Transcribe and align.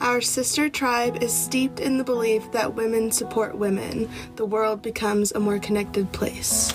Our 0.00 0.22
sister 0.22 0.70
tribe 0.70 1.22
is 1.22 1.30
steeped 1.30 1.78
in 1.78 1.98
the 1.98 2.04
belief 2.04 2.50
that 2.52 2.74
women 2.74 3.12
support 3.12 3.58
women. 3.58 4.08
The 4.36 4.46
world 4.46 4.80
becomes 4.80 5.30
a 5.32 5.40
more 5.40 5.58
connected 5.58 6.10
place. 6.10 6.72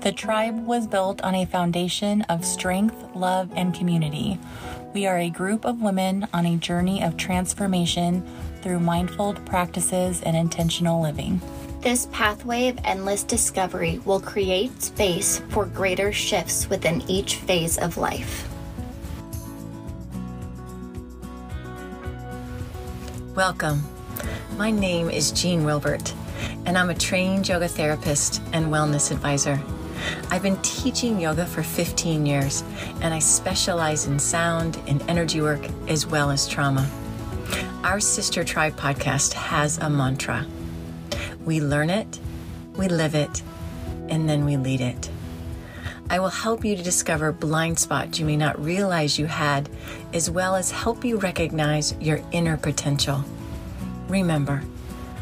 The 0.00 0.12
tribe 0.12 0.66
was 0.66 0.86
built 0.86 1.20
on 1.20 1.34
a 1.34 1.44
foundation 1.44 2.22
of 2.22 2.42
strength, 2.42 2.96
love, 3.14 3.50
and 3.54 3.74
community. 3.74 4.38
We 4.94 5.06
are 5.06 5.18
a 5.18 5.28
group 5.28 5.66
of 5.66 5.82
women 5.82 6.26
on 6.32 6.46
a 6.46 6.56
journey 6.56 7.02
of 7.02 7.18
transformation 7.18 8.26
through 8.62 8.80
mindful 8.80 9.34
practices 9.44 10.22
and 10.22 10.34
intentional 10.34 11.02
living. 11.02 11.42
This 11.82 12.08
pathway 12.12 12.68
of 12.68 12.78
endless 12.82 13.24
discovery 13.24 14.00
will 14.06 14.20
create 14.20 14.82
space 14.82 15.42
for 15.50 15.66
greater 15.66 16.12
shifts 16.12 16.70
within 16.70 17.02
each 17.10 17.36
phase 17.36 17.76
of 17.76 17.98
life. 17.98 18.48
Welcome. 23.34 23.82
My 24.56 24.70
name 24.70 25.10
is 25.10 25.32
Jean 25.32 25.64
Wilbert, 25.64 26.14
and 26.66 26.78
I'm 26.78 26.90
a 26.90 26.94
trained 26.94 27.48
yoga 27.48 27.66
therapist 27.66 28.40
and 28.52 28.66
wellness 28.66 29.10
advisor. 29.10 29.60
I've 30.30 30.42
been 30.42 30.56
teaching 30.62 31.20
yoga 31.20 31.44
for 31.44 31.64
15 31.64 32.26
years, 32.26 32.62
and 33.00 33.12
I 33.12 33.18
specialize 33.18 34.06
in 34.06 34.20
sound 34.20 34.80
and 34.86 35.02
energy 35.08 35.40
work 35.40 35.66
as 35.88 36.06
well 36.06 36.30
as 36.30 36.46
trauma. 36.46 36.88
Our 37.82 37.98
Sister 37.98 38.44
Tribe 38.44 38.76
podcast 38.76 39.32
has 39.32 39.78
a 39.78 39.90
mantra 39.90 40.46
we 41.44 41.60
learn 41.60 41.90
it, 41.90 42.20
we 42.76 42.88
live 42.88 43.14
it, 43.14 43.42
and 44.08 44.28
then 44.28 44.44
we 44.44 44.56
lead 44.56 44.80
it. 44.80 45.10
I 46.10 46.18
will 46.18 46.28
help 46.28 46.64
you 46.64 46.76
to 46.76 46.82
discover 46.82 47.32
blind 47.32 47.78
spots 47.78 48.18
you 48.18 48.26
may 48.26 48.36
not 48.36 48.62
realize 48.62 49.18
you 49.18 49.26
had, 49.26 49.68
as 50.12 50.30
well 50.30 50.54
as 50.54 50.70
help 50.70 51.04
you 51.04 51.16
recognize 51.16 51.94
your 52.00 52.20
inner 52.30 52.56
potential. 52.56 53.24
Remember, 54.08 54.62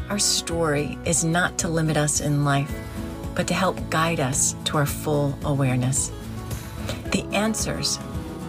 our 0.09 0.19
story 0.19 0.97
is 1.05 1.23
not 1.23 1.57
to 1.59 1.69
limit 1.69 1.95
us 1.95 2.19
in 2.19 2.43
life, 2.43 2.71
but 3.33 3.47
to 3.47 3.53
help 3.53 3.89
guide 3.89 4.19
us 4.19 4.55
to 4.65 4.77
our 4.77 4.85
full 4.85 5.37
awareness. 5.45 6.11
The 7.11 7.23
answers 7.31 7.97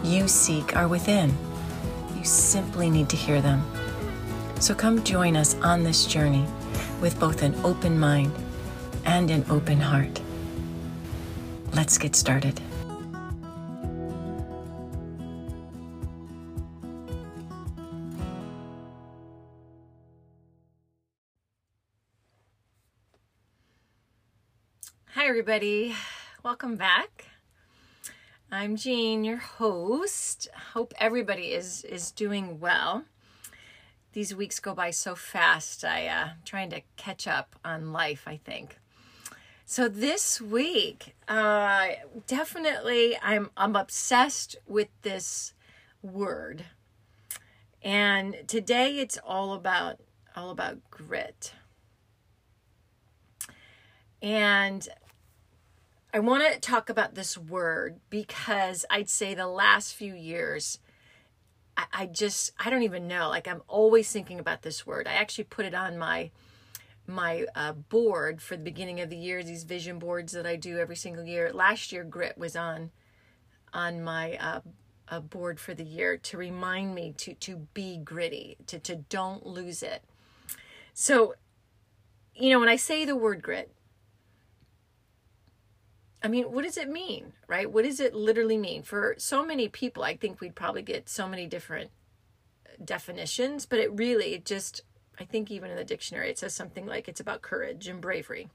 you 0.03 0.27
seek 0.27 0.77
are 0.77 0.89
within. 0.89 1.33
You 2.17 2.25
simply 2.25 2.91
need 2.91 3.09
to 3.11 3.17
hear 3.17 3.41
them. 3.41 3.65
So 4.59 4.75
come 4.75 5.05
join 5.05 5.37
us 5.37 5.55
on 5.63 5.85
this 5.85 6.05
journey 6.05 6.45
with 7.01 7.19
both 7.21 7.43
an 7.43 7.55
open 7.65 7.99
mind 7.99 8.33
and 9.05 9.31
an 9.31 9.45
open 9.49 9.81
heart. 9.81 10.21
Let's 11.75 11.99
get 11.99 12.15
started. 12.15 12.61
Hi, 25.09 25.27
everybody. 25.27 25.97
Welcome 26.45 26.77
back. 26.77 27.25
I'm 28.53 28.77
Jean, 28.77 29.25
your 29.25 29.39
host. 29.39 30.47
Hope 30.75 30.95
everybody 31.01 31.55
is 31.55 31.83
is 31.83 32.13
doing 32.13 32.61
well. 32.61 33.03
These 34.13 34.33
weeks 34.33 34.61
go 34.61 34.75
by 34.75 34.93
so 34.93 35.17
fast. 35.17 35.85
I 35.85 36.07
uh 36.07 36.29
trying 36.45 36.71
to 36.71 36.83
catch 36.97 37.27
up 37.27 37.57
on 37.65 37.93
life, 37.93 38.29
I 38.29 38.37
think. 38.37 38.79
So 39.67 39.89
this 39.89 40.43
week, 40.43 41.15
uh, 41.27 41.89
definitely, 42.27 43.17
I'm 43.23 43.51
I'm 43.57 43.75
obsessed 43.77 44.57
with 44.67 44.89
this 45.01 45.55
word, 46.03 46.67
and 47.83 48.37
today 48.47 48.99
it's 48.99 49.19
all 49.25 49.55
about 49.55 50.01
all 50.37 50.51
about 50.51 50.91
grit. 50.91 51.55
And 54.21 54.87
I 56.13 56.19
want 56.19 56.53
to 56.53 56.61
talk 56.61 56.91
about 56.91 57.15
this 57.15 57.39
word 57.39 58.01
because 58.11 58.85
I'd 58.91 59.09
say 59.09 59.33
the 59.33 59.49
last 59.49 59.95
few 59.95 60.15
years, 60.15 60.79
I, 61.75 61.85
I 61.91 62.07
just 62.07 62.53
I 62.63 62.69
don't 62.69 62.83
even 62.83 63.09
know. 63.09 63.31
Like 63.31 63.49
I'm 63.49 63.63
always 63.67 64.13
thinking 64.13 64.39
about 64.39 64.61
this 64.61 64.87
word. 64.87 65.09
I 65.09 65.15
actually 65.15 65.45
put 65.45 65.65
it 65.65 65.75
on 65.75 65.97
my 65.97 66.33
my 67.07 67.47
uh, 67.55 67.73
board 67.73 68.41
for 68.41 68.57
the 68.57 68.63
beginning 68.63 69.01
of 69.01 69.11
the 69.11 69.17
year 69.17 69.43
these 69.43 69.65
vision 69.65 69.99
boards 69.99 70.33
that 70.33 70.47
i 70.47 70.57
do 70.57 70.79
every 70.79 70.97
single 70.97 71.25
year 71.25 71.53
last 71.53 71.93
year 71.93 72.05
grit 72.05 72.37
was 72.39 72.57
on 72.57 72.91
on 73.73 74.03
my 74.03 74.37
uh, 74.37 74.61
uh, 75.09 75.21
board 75.21 75.61
for 75.61 75.75
the 75.75 75.85
year 75.85 76.17
to 76.17 76.37
remind 76.39 76.95
me 76.95 77.13
to 77.17 77.35
to 77.35 77.57
be 77.75 77.99
gritty 77.99 78.57
to 78.67 78.79
to 78.79 78.97
don't 78.97 79.47
lose 79.47 79.83
it 79.83 80.03
so 80.95 81.35
you 82.35 82.51
know 82.51 82.59
when 82.59 82.69
i 82.69 82.77
say 82.77 83.05
the 83.05 83.17
word 83.17 83.43
grit 83.43 83.75
I 86.25 86.29
mean, 86.29 86.53
what 86.53 86.65
does 86.65 86.79
it 86.79 86.89
mean, 86.89 87.35
right? 87.49 87.71
What 87.71 87.85
does 87.85 88.01
it 88.01 88.15
literally 88.15 88.57
mean? 88.57 88.83
For 88.83 89.15
so 89.19 89.45
many 89.45 89.69
people, 89.69 90.03
I 90.03 90.17
think 90.17 90.41
we'd 90.41 90.55
probably 90.55 90.81
get 90.81 91.07
so 91.07 91.29
many 91.29 91.47
different 91.47 91.91
definitions, 92.83 93.67
but 93.67 93.79
it 93.79 93.93
really, 93.93 94.33
it 94.33 94.47
just, 94.47 94.81
I 95.19 95.25
think 95.25 95.51
even 95.51 95.71
in 95.71 95.77
the 95.77 95.85
dictionary, 95.85 96.31
it 96.31 96.39
says 96.39 96.55
something 96.55 96.87
like 96.87 97.09
it's 97.09 97.21
about 97.21 97.43
courage 97.43 97.87
and 97.89 98.01
bravery, 98.01 98.49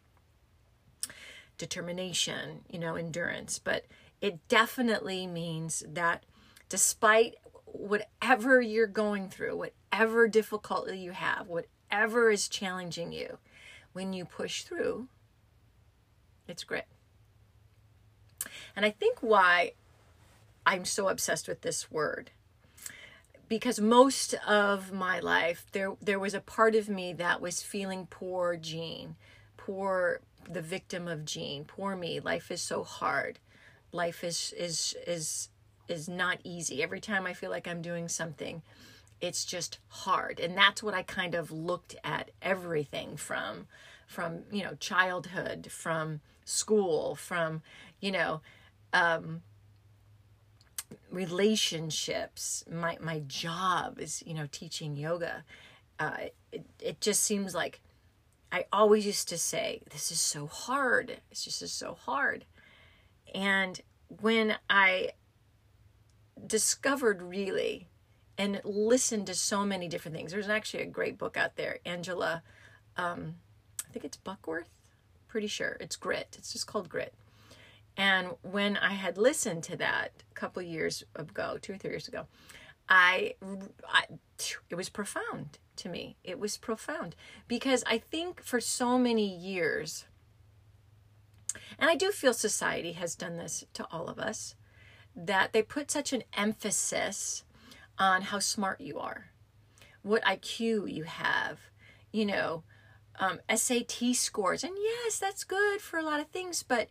determination, 1.58 2.62
you 2.70 2.80
know, 2.80 2.96
endurance. 2.96 3.60
But 3.60 3.86
it 4.22 4.48
definitely 4.48 5.26
means 5.26 5.84
that 5.88 6.26
despite 6.68 7.36
whatever 7.66 8.62
you're 8.62 8.88
going 8.88 9.30
through, 9.30 9.56
whatever 9.56 10.28
difficulty 10.28 10.98
you 10.98 11.12
have, 11.12 11.48
whatever 11.48 12.30
is 12.30 12.50
challenging 12.50 13.12
you, 13.14 13.38
when 13.94 14.14
you 14.14 14.26
push 14.26 14.64
through, 14.64 15.08
it's 16.48 16.64
grit. 16.64 16.88
And 18.76 18.86
I 18.86 18.92
think 18.92 19.20
why 19.22 19.74
I'm 20.66 20.86
so 20.86 21.08
obsessed 21.08 21.48
with 21.48 21.62
this 21.62 21.90
word 21.90 22.32
because 23.50 23.80
most 23.80 24.36
of 24.48 24.94
my 24.94 25.20
life 25.20 25.66
there 25.74 25.94
there 26.02 26.20
was 26.20 26.34
a 26.34 26.40
part 26.40 26.76
of 26.76 26.88
me 26.88 27.12
that 27.14 27.42
was 27.42 27.62
feeling 27.64 28.08
poor 28.10 28.56
Jean, 28.56 29.16
poor 29.58 30.22
the 30.50 30.62
victim 30.62 31.08
of 31.08 31.26
Jean, 31.26 31.66
poor 31.66 31.96
me. 31.96 32.20
Life 32.20 32.52
is 32.52 32.62
so 32.62 32.84
hard. 32.84 33.40
Life 33.92 34.24
is 34.24 34.54
is 34.58 34.96
is 35.06 35.50
is 35.88 36.08
not 36.08 36.40
easy. 36.44 36.82
Every 36.84 37.00
time 37.02 37.26
I 37.26 37.34
feel 37.34 37.50
like 37.50 37.68
I'm 37.68 37.82
doing 37.82 38.08
something, 38.08 38.62
it's 39.20 39.44
just 39.44 39.80
hard. 39.88 40.40
And 40.40 40.56
that's 40.56 40.84
what 40.84 40.94
I 40.94 41.02
kind 41.02 41.34
of 41.34 41.52
looked 41.52 41.96
at 42.04 42.32
everything 42.42 43.18
from 43.18 43.68
from, 44.08 44.44
you 44.52 44.64
know, 44.64 44.76
childhood, 44.80 45.68
from 45.72 46.22
school, 46.46 47.16
from, 47.16 47.62
you 48.00 48.12
know, 48.12 48.42
um 48.94 49.42
relationships 51.12 52.64
my 52.72 52.98
my 53.02 53.20
job 53.28 54.00
is 54.00 54.24
you 54.26 54.34
know 54.34 54.48
teaching 54.52 54.96
yoga. 54.96 55.44
Uh, 56.00 56.16
it, 56.52 56.66
it 56.80 57.02
just 57.02 57.22
seems 57.24 57.54
like 57.54 57.82
i 58.54 58.64
always 58.72 59.06
used 59.06 59.28
to 59.28 59.38
say 59.38 59.82
this 59.92 60.12
is 60.12 60.20
so 60.20 60.48
hard. 60.48 61.18
It's 61.32 61.44
just 61.44 61.62
is 61.62 61.72
so 61.72 61.94
hard. 61.94 62.46
And 63.34 63.80
when 64.08 64.56
i 64.70 65.12
discovered 66.48 67.22
really 67.22 67.88
and 68.38 68.62
listened 68.64 69.28
to 69.28 69.36
so 69.36 69.66
many 69.66 69.90
different 69.90 70.16
things 70.16 70.32
there's 70.32 70.48
actually 70.48 70.82
a 70.82 70.86
great 70.86 71.18
book 71.18 71.36
out 71.36 71.58
there 71.58 71.80
angela 71.86 72.42
um, 72.96 73.36
i 73.88 73.92
think 73.92 74.06
it's 74.06 74.18
Duckworth? 74.18 74.70
Pretty 75.28 75.48
sure. 75.48 75.78
It's 75.80 75.96
grit. 75.96 76.36
It's 76.40 76.52
just 76.54 76.66
called 76.66 76.90
grit 76.90 77.14
and 78.00 78.30
when 78.44 78.78
I 78.78 78.94
had 78.94 79.18
listened 79.18 79.62
to 79.66 79.76
that 79.76 80.24
a 80.32 80.34
couple 80.34 80.62
years 80.62 81.04
ago, 81.18 81.58
two 81.62 81.74
or 81.74 81.78
three 81.78 81.90
years 81.90 82.08
ago, 82.08 82.28
I, 82.88 83.34
I, 83.86 84.06
it 84.70 84.76
was 84.76 84.88
profound 84.88 85.60
to 85.76 85.90
me. 85.90 86.16
It 86.24 86.40
was 86.40 86.56
profound 86.56 87.18
because 87.50 87.84
I 87.86 87.98
think 87.98 88.42
for 88.42 88.62
so 88.62 88.98
many 88.98 89.28
years, 89.28 90.06
and 91.78 91.90
I 91.90 91.96
do 91.96 92.14
feel 92.14 92.34
society 92.34 92.94
has 92.94 93.16
done 93.16 93.36
this 93.36 93.66
to 93.74 93.86
all 93.92 94.08
of 94.08 94.18
us, 94.18 94.56
that 95.14 95.52
they 95.52 95.62
put 95.62 95.92
such 95.92 96.14
an 96.14 96.24
emphasis 96.38 97.44
on 97.98 98.22
how 98.22 98.40
smart 98.40 98.80
you 98.80 98.98
are, 98.98 99.26
what 100.04 100.24
IQ 100.24 100.90
you 100.90 101.04
have, 101.04 101.60
you 102.14 102.26
know, 102.26 102.64
um, 103.20 103.42
SAT 103.54 104.16
scores. 104.16 104.64
And 104.64 104.74
yes, 104.82 105.20
that's 105.20 105.44
good 105.44 105.82
for 105.82 106.00
a 106.00 106.04
lot 106.04 106.22
of 106.22 106.28
things, 106.28 106.64
but 106.64 106.88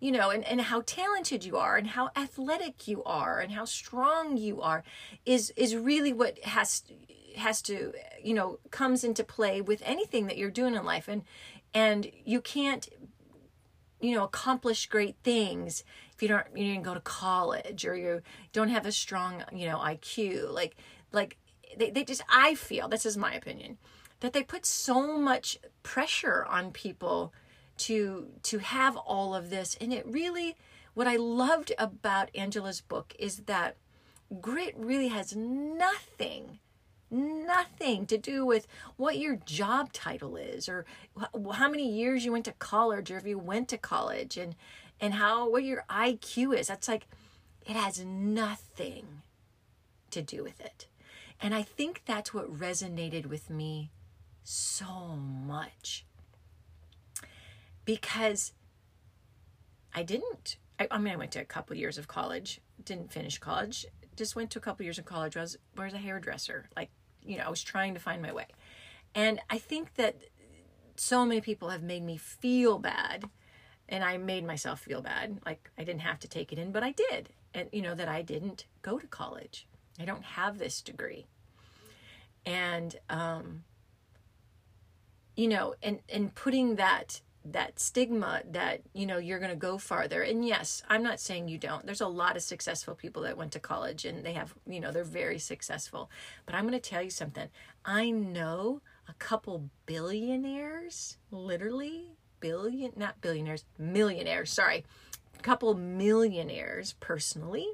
you 0.00 0.10
know, 0.10 0.30
and, 0.30 0.44
and 0.44 0.62
how 0.62 0.82
talented 0.86 1.44
you 1.44 1.56
are 1.56 1.76
and 1.76 1.88
how 1.88 2.10
athletic 2.16 2.88
you 2.88 3.04
are 3.04 3.38
and 3.38 3.52
how 3.52 3.66
strong 3.66 4.36
you 4.36 4.60
are 4.62 4.82
is 5.26 5.50
is 5.56 5.76
really 5.76 6.12
what 6.12 6.42
has 6.44 6.82
has 7.36 7.62
to 7.62 7.92
you 8.22 8.34
know 8.34 8.58
comes 8.70 9.04
into 9.04 9.22
play 9.22 9.60
with 9.60 9.82
anything 9.84 10.26
that 10.26 10.38
you're 10.38 10.50
doing 10.50 10.74
in 10.74 10.84
life. 10.84 11.06
And 11.06 11.22
and 11.74 12.10
you 12.24 12.40
can't 12.40 12.88
you 14.00 14.14
know 14.14 14.24
accomplish 14.24 14.86
great 14.86 15.16
things 15.22 15.84
if 16.14 16.22
you 16.22 16.28
don't 16.28 16.46
you 16.54 16.64
didn't 16.64 16.84
go 16.84 16.94
to 16.94 17.00
college 17.00 17.84
or 17.84 17.94
you 17.94 18.22
don't 18.52 18.70
have 18.70 18.86
a 18.86 18.92
strong 18.92 19.44
you 19.52 19.68
know 19.68 19.76
IQ 19.76 20.50
like 20.50 20.76
like 21.12 21.36
they, 21.76 21.90
they 21.90 22.04
just 22.04 22.22
I 22.28 22.54
feel 22.54 22.88
this 22.88 23.04
is 23.04 23.16
my 23.16 23.34
opinion 23.34 23.76
that 24.20 24.32
they 24.32 24.42
put 24.42 24.64
so 24.64 25.18
much 25.18 25.58
pressure 25.82 26.44
on 26.48 26.72
people 26.72 27.32
to 27.80 28.28
to 28.42 28.58
have 28.58 28.96
all 28.96 29.34
of 29.34 29.50
this. 29.50 29.76
And 29.80 29.92
it 29.92 30.06
really 30.06 30.56
what 30.94 31.06
I 31.06 31.16
loved 31.16 31.72
about 31.78 32.34
Angela's 32.34 32.80
book 32.80 33.14
is 33.18 33.38
that 33.46 33.76
grit 34.40 34.74
really 34.76 35.08
has 35.08 35.34
nothing 35.34 36.58
nothing 37.10 38.06
to 38.06 38.16
do 38.16 38.46
with 38.46 38.68
what 38.96 39.18
your 39.18 39.34
job 39.44 39.92
title 39.92 40.36
is 40.36 40.68
or 40.68 40.84
how 41.54 41.68
many 41.68 41.90
years 41.90 42.24
you 42.24 42.30
went 42.30 42.44
to 42.44 42.52
college 42.52 43.10
or 43.10 43.16
if 43.16 43.26
you 43.26 43.36
went 43.36 43.68
to 43.68 43.76
college 43.76 44.36
and 44.36 44.54
and 45.00 45.14
how 45.14 45.48
what 45.48 45.64
your 45.64 45.84
IQ 45.88 46.56
is. 46.56 46.68
That's 46.68 46.86
like 46.86 47.06
it 47.66 47.74
has 47.74 48.04
nothing 48.04 49.22
to 50.10 50.22
do 50.22 50.42
with 50.44 50.60
it. 50.60 50.86
And 51.40 51.54
I 51.54 51.62
think 51.62 52.02
that's 52.04 52.34
what 52.34 52.52
resonated 52.52 53.26
with 53.26 53.48
me 53.48 53.90
so 54.44 55.16
much 55.16 56.04
because 57.94 58.52
I 59.94 60.02
didn't 60.02 60.56
I, 60.78 60.88
I 60.90 60.98
mean 60.98 61.12
I 61.14 61.16
went 61.16 61.32
to 61.32 61.40
a 61.40 61.44
couple 61.44 61.76
years 61.76 61.98
of 61.98 62.06
college 62.08 62.60
didn't 62.84 63.12
finish 63.12 63.38
college 63.38 63.86
just 64.16 64.36
went 64.36 64.50
to 64.52 64.58
a 64.58 64.62
couple 64.62 64.84
years 64.84 64.98
of 64.98 65.04
college 65.04 65.36
I 65.36 65.40
was, 65.40 65.56
I 65.78 65.84
was 65.84 65.94
a 65.94 65.98
hairdresser 65.98 66.68
like 66.76 66.90
you 67.24 67.38
know, 67.38 67.44
I 67.44 67.50
was 67.50 67.62
trying 67.62 67.94
to 67.94 68.00
find 68.00 68.22
my 68.22 68.32
way. 68.32 68.46
And 69.14 69.40
I 69.48 69.58
think 69.58 69.94
that 69.94 70.16
so 70.96 71.24
many 71.24 71.40
people 71.40 71.70
have 71.70 71.82
made 71.82 72.02
me 72.02 72.16
feel 72.16 72.78
bad. 72.78 73.24
And 73.88 74.04
I 74.04 74.18
made 74.18 74.46
myself 74.46 74.80
feel 74.80 75.02
bad. 75.02 75.40
Like 75.44 75.70
I 75.76 75.84
didn't 75.84 76.02
have 76.02 76.20
to 76.20 76.28
take 76.28 76.52
it 76.52 76.58
in, 76.58 76.70
but 76.70 76.84
I 76.84 76.92
did. 76.92 77.30
And, 77.52 77.68
you 77.72 77.82
know, 77.82 77.94
that 77.94 78.08
I 78.08 78.22
didn't 78.22 78.66
go 78.82 78.98
to 78.98 79.06
college. 79.08 79.66
I 79.98 80.04
don't 80.04 80.22
have 80.22 80.58
this 80.58 80.80
degree. 80.80 81.26
And, 82.46 82.94
um, 83.08 83.64
you 85.34 85.48
know, 85.48 85.74
and, 85.82 86.00
and 86.08 86.32
putting 86.34 86.76
that 86.76 87.20
that 87.44 87.80
stigma 87.80 88.42
that 88.50 88.80
you 88.92 89.06
know 89.06 89.18
you're 89.18 89.38
going 89.38 89.50
to 89.50 89.56
go 89.56 89.78
farther. 89.78 90.22
And 90.22 90.44
yes 90.46 90.82
i'm 90.88 91.02
not 91.02 91.20
saying 91.20 91.48
you 91.48 91.58
don't. 91.58 91.86
There's 91.86 92.00
a 92.00 92.08
lot 92.08 92.36
of 92.36 92.42
successful 92.42 92.94
people 92.94 93.22
that 93.22 93.36
went 93.36 93.52
to 93.52 93.60
college 93.60 94.04
and 94.04 94.24
they 94.24 94.34
have 94.34 94.54
you 94.68 94.80
know 94.80 94.92
they're 94.92 95.04
very 95.04 95.38
successful. 95.38 96.10
But 96.46 96.54
i'm 96.54 96.66
going 96.66 96.80
to 96.80 96.90
tell 96.90 97.02
you 97.02 97.10
something. 97.10 97.48
I 97.84 98.10
know 98.10 98.82
a 99.08 99.14
couple 99.14 99.70
billionaires 99.86 101.16
literally 101.30 102.12
billion 102.40 102.92
not 102.96 103.20
billionaires 103.20 103.64
millionaires 103.78 104.50
sorry 104.50 104.84
a 105.38 105.42
couple 105.42 105.74
millionaires 105.74 106.94
personally 107.00 107.66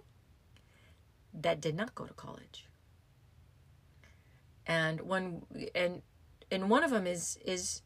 that 1.43 1.61
did 1.61 1.77
not 1.77 1.95
go 1.95 2.07
to 2.07 2.15
college. 2.15 2.67
And 4.67 5.03
one 5.03 5.43
and 5.75 6.03
and 6.51 6.71
one 6.71 6.83
of 6.83 6.91
them 6.91 7.07
is 7.07 7.39
is 7.45 7.83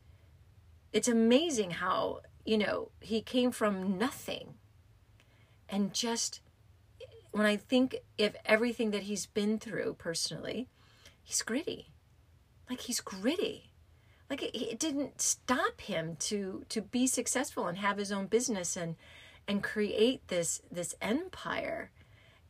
it's 0.93 1.09
amazing 1.09 1.73
how, 1.73 2.21
you 2.45 2.59
know, 2.59 2.91
he 3.01 3.21
came 3.21 3.51
from 3.51 3.99
nothing. 3.99 4.55
And 5.69 5.95
just 5.95 6.41
when 7.31 7.47
I 7.47 7.57
think 7.57 7.97
of 8.19 8.37
everything 8.45 8.91
that 8.91 9.05
he's 9.05 9.27
been 9.27 9.59
through 9.59 9.95
personally, 9.99 10.69
he's 11.23 11.43
gritty. 11.43 11.89
Like 12.69 12.81
he's 12.81 13.01
gritty. 13.01 13.71
Like 14.29 14.43
it, 14.43 14.57
it 14.57 14.79
didn't 14.79 15.21
stop 15.21 15.81
him 15.81 16.17
to 16.21 16.65
to 16.69 16.81
be 16.81 17.07
successful 17.07 17.67
and 17.67 17.79
have 17.79 17.99
his 17.99 18.13
own 18.13 18.27
business 18.27 18.77
and 18.77 18.97
and 19.47 19.63
create 19.63 20.29
this 20.29 20.61
this 20.71 20.95
empire. 21.01 21.91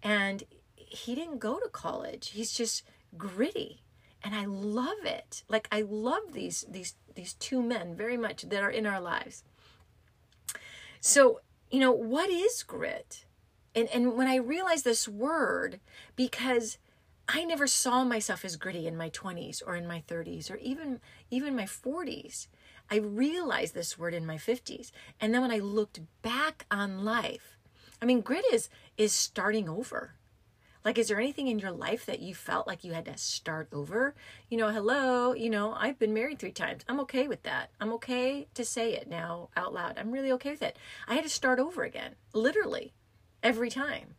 And 0.03 0.45
he 0.75 1.15
didn't 1.15 1.39
go 1.39 1.59
to 1.59 1.69
college. 1.69 2.31
He's 2.31 2.53
just 2.53 2.83
gritty 3.17 3.83
and 4.23 4.35
I 4.35 4.45
love 4.45 5.05
it. 5.05 5.45
Like 5.49 5.69
I 5.73 5.83
love 5.83 6.33
these 6.33 6.65
these 6.69 6.95
these 7.15 7.35
two 7.35 7.63
men 7.63 7.95
very 7.95 8.17
much 8.17 8.43
that 8.43 8.63
are 8.63 8.71
in 8.71 8.87
our 8.87 9.01
lives. 9.01 9.45
So, 11.01 11.41
you 11.71 11.81
know, 11.81 11.93
what 11.93 12.31
is 12.31 12.63
grit? 12.63 13.25
And 13.75 13.89
and 13.89 14.17
when 14.17 14.27
I 14.27 14.37
realized 14.37 14.85
this 14.85 15.09
word 15.09 15.81
because 16.17 16.79
I 17.29 17.45
never 17.45 17.67
saw 17.69 18.03
myself 18.03 18.45
as 18.45 18.57
gritty 18.57 18.89
in 18.89 18.97
my 18.97 19.09
20s 19.11 19.63
or 19.65 19.77
in 19.77 19.87
my 19.87 20.03
30s 20.09 20.51
or 20.51 20.57
even 20.57 21.01
even 21.31 21.57
my 21.57 21.65
40s. 21.65 22.49
I 22.93 22.97
realized 22.97 23.73
this 23.73 23.97
word 23.97 24.15
in 24.15 24.27
my 24.27 24.37
50s. 24.37 24.91
And 25.21 25.33
then 25.33 25.43
when 25.43 25.53
I 25.53 25.59
looked 25.59 26.01
back 26.23 26.67
on 26.73 27.05
life, 27.05 27.57
I 28.03 28.05
mean 28.05 28.21
grit 28.21 28.45
is 28.53 28.69
is 28.97 29.13
starting 29.13 29.69
over 29.69 30.15
like, 30.85 30.99
is 30.99 31.09
there 31.09 31.21
anything 31.21 31.49
in 31.49 31.59
your 31.59 31.73
life 31.73 32.07
that 32.07 32.21
you 32.21 32.35
felt 32.35 32.67
like 32.67 32.85
you 32.85 32.93
had 32.93 33.05
to 33.05 33.17
start 33.19 33.69
over? 33.73 34.15
You 34.49 34.59
know, 34.59 34.71
hello, 34.71 35.35
you 35.35 35.51
know, 35.51 35.75
I've 35.75 35.99
been 35.99 36.15
married 36.15 36.39
three 36.39 36.53
times. 36.53 36.85
I'm 36.89 37.01
okay 37.01 37.29
with 37.29 37.43
that. 37.43 37.71
I'm 37.81 37.93
okay 37.95 38.49
to 38.55 38.65
say 38.65 38.95
it 38.95 39.09
now 39.09 39.51
out 39.57 39.75
loud. 39.75 39.99
I'm 39.99 40.11
really 40.11 40.33
okay 40.33 40.53
with 40.53 40.63
it. 40.63 40.79
I 41.07 41.15
had 41.15 41.25
to 41.25 41.31
start 41.31 41.59
over 41.59 41.83
again, 41.83 42.15
literally, 42.33 42.95
every 43.43 43.71
time. 43.71 44.15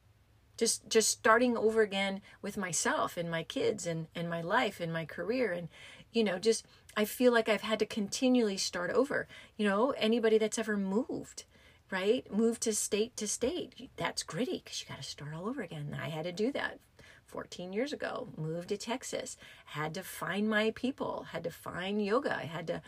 Just 0.57 0.87
just 0.87 1.09
starting 1.09 1.57
over 1.57 1.81
again 1.81 2.21
with 2.43 2.55
myself 2.55 3.17
and 3.17 3.31
my 3.31 3.41
kids 3.41 3.87
and, 3.87 4.07
and 4.13 4.29
my 4.29 4.41
life 4.41 4.79
and 4.79 4.93
my 4.93 5.05
career 5.05 5.51
and 5.51 5.69
you 6.11 6.23
know, 6.23 6.37
just 6.37 6.65
I 6.95 7.05
feel 7.05 7.31
like 7.31 7.47
I've 7.47 7.61
had 7.61 7.79
to 7.79 7.85
continually 7.85 8.57
start 8.57 8.91
over. 8.91 9.27
You 9.57 9.67
know, 9.67 9.91
anybody 9.91 10.37
that's 10.37 10.59
ever 10.59 10.77
moved 10.77 11.45
right? 11.91 12.25
Move 12.31 12.59
to 12.61 12.73
state 12.73 13.15
to 13.17 13.27
state. 13.27 13.89
That's 13.97 14.23
gritty 14.23 14.61
because 14.63 14.81
you 14.81 14.87
got 14.87 15.01
to 15.01 15.07
start 15.07 15.33
all 15.35 15.47
over 15.47 15.61
again. 15.61 15.97
I 16.01 16.09
had 16.09 16.23
to 16.23 16.31
do 16.31 16.51
that 16.53 16.79
14 17.27 17.73
years 17.73 17.93
ago. 17.93 18.29
Moved 18.37 18.69
to 18.69 18.77
Texas. 18.77 19.37
Had 19.65 19.93
to 19.95 20.03
find 20.03 20.49
my 20.49 20.71
people. 20.71 21.27
Had 21.31 21.43
to 21.43 21.51
find 21.51 22.03
yoga. 22.03 22.35
I 22.35 22.43
had 22.45 22.67
to, 22.67 22.81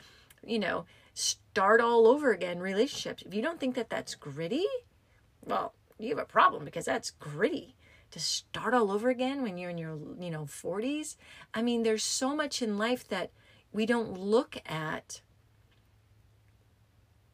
you 0.46 0.60
know, 0.60 0.86
start 1.14 1.82
all 1.82 2.08
over 2.08 2.32
again 2.32 2.60
relationships. 2.60 3.24
If 3.24 3.34
you 3.34 3.42
don't 3.42 3.60
think 3.60 3.76
that 3.76 3.90
that's 3.90 4.16
gritty, 4.16 4.66
well, 5.46 5.74
you 6.00 6.10
have 6.10 6.24
a 6.24 6.26
problem 6.26 6.66
because 6.66 6.86
that's 6.86 7.12
gritty 7.12 7.76
to 8.12 8.20
start 8.20 8.74
all 8.74 8.92
over 8.92 9.10
again 9.10 9.42
when 9.42 9.58
you're 9.58 9.72
in 9.72 9.78
your 9.78 9.98
you 10.20 10.30
know 10.30 10.44
40s 10.44 11.16
i 11.52 11.64
mean 11.64 11.82
there's 11.82 12.04
so 12.04 12.36
much 12.36 12.62
in 12.62 12.78
life 12.78 13.08
that 13.08 13.32
we 13.72 13.88
don't 13.88 14.16
look 14.16 14.58
at 14.68 15.22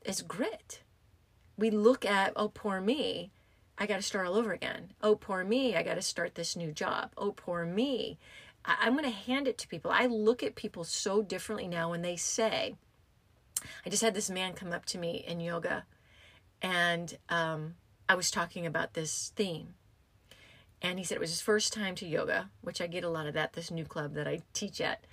as 0.06 0.22
grit 0.22 0.82
we 1.60 1.70
look 1.70 2.06
at, 2.06 2.34
oh, 2.36 2.50
poor 2.50 2.80
me, 2.80 3.32
I 3.78 3.86
got 3.86 3.98
to 3.98 4.02
start 4.02 4.28
all 4.28 4.36
over 4.36 4.54
again. 4.54 4.94
Oh, 5.02 5.16
poor 5.16 5.44
me, 5.44 5.76
I 5.76 5.84
got 5.84 5.96
to 5.96 6.02
start 6.02 6.36
this 6.36 6.56
new 6.56 6.72
job. 6.72 7.12
Oh, 7.18 7.32
poor 7.32 7.66
me. 7.66 8.18
I- 8.66 8.88
am 8.88 8.94
going 8.94 9.04
to 9.06 9.10
hand 9.10 9.48
it 9.48 9.58
to 9.60 9.68
people. 9.68 9.92
I 9.92 10.06
look 10.06 10.42
at 10.42 10.56
people 10.56 10.84
so 10.84 11.22
differently 11.22 11.68
now 11.68 11.90
when 11.90 12.02
they 12.02 12.16
say, 12.16 12.76
I 13.86 13.90
just 13.90 14.04
had 14.04 14.14
this 14.14 14.30
man 14.30 14.54
come 14.54 14.72
up 14.72 14.86
to 14.86 14.98
me 14.98 15.24
in 15.28 15.42
yoga, 15.42 15.86
and 16.62 17.18
um, 17.28 17.76
I 18.08 18.16
was 18.16 18.32
talking 18.32 18.66
about 18.66 18.94
this 18.94 19.34
theme. 19.36 19.76
And 20.82 20.98
he 20.98 21.04
said 21.04 21.16
it 21.16 21.22
was 21.22 21.32
his 21.32 21.42
first 21.42 21.74
time 21.74 21.96
to 21.96 22.08
yoga, 22.08 22.50
which 22.62 22.80
I 22.80 22.88
get 22.88 23.04
a 23.04 23.10
lot 23.10 23.28
of 23.28 23.34
that, 23.34 23.52
this 23.52 23.70
new 23.70 23.84
club 23.84 24.14
that 24.14 24.30
I 24.30 24.44
teach 24.54 24.80
at. 24.80 25.04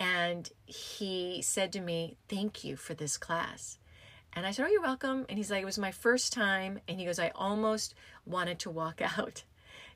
And 0.00 0.50
he 0.64 1.40
said 1.42 1.72
to 1.72 1.80
me, 1.80 2.16
Thank 2.28 2.64
you 2.64 2.74
for 2.76 2.94
this 2.94 3.16
class. 3.16 3.78
And 4.32 4.46
I 4.46 4.50
said, 4.50 4.66
Oh, 4.66 4.70
you're 4.70 4.82
welcome. 4.82 5.26
And 5.28 5.38
he's 5.38 5.50
like, 5.50 5.62
It 5.62 5.66
was 5.66 5.78
my 5.78 5.92
first 5.92 6.32
time. 6.32 6.80
And 6.88 6.98
he 6.98 7.06
goes, 7.06 7.18
I 7.18 7.32
almost 7.34 7.94
wanted 8.24 8.58
to 8.60 8.70
walk 8.70 9.00
out. 9.18 9.44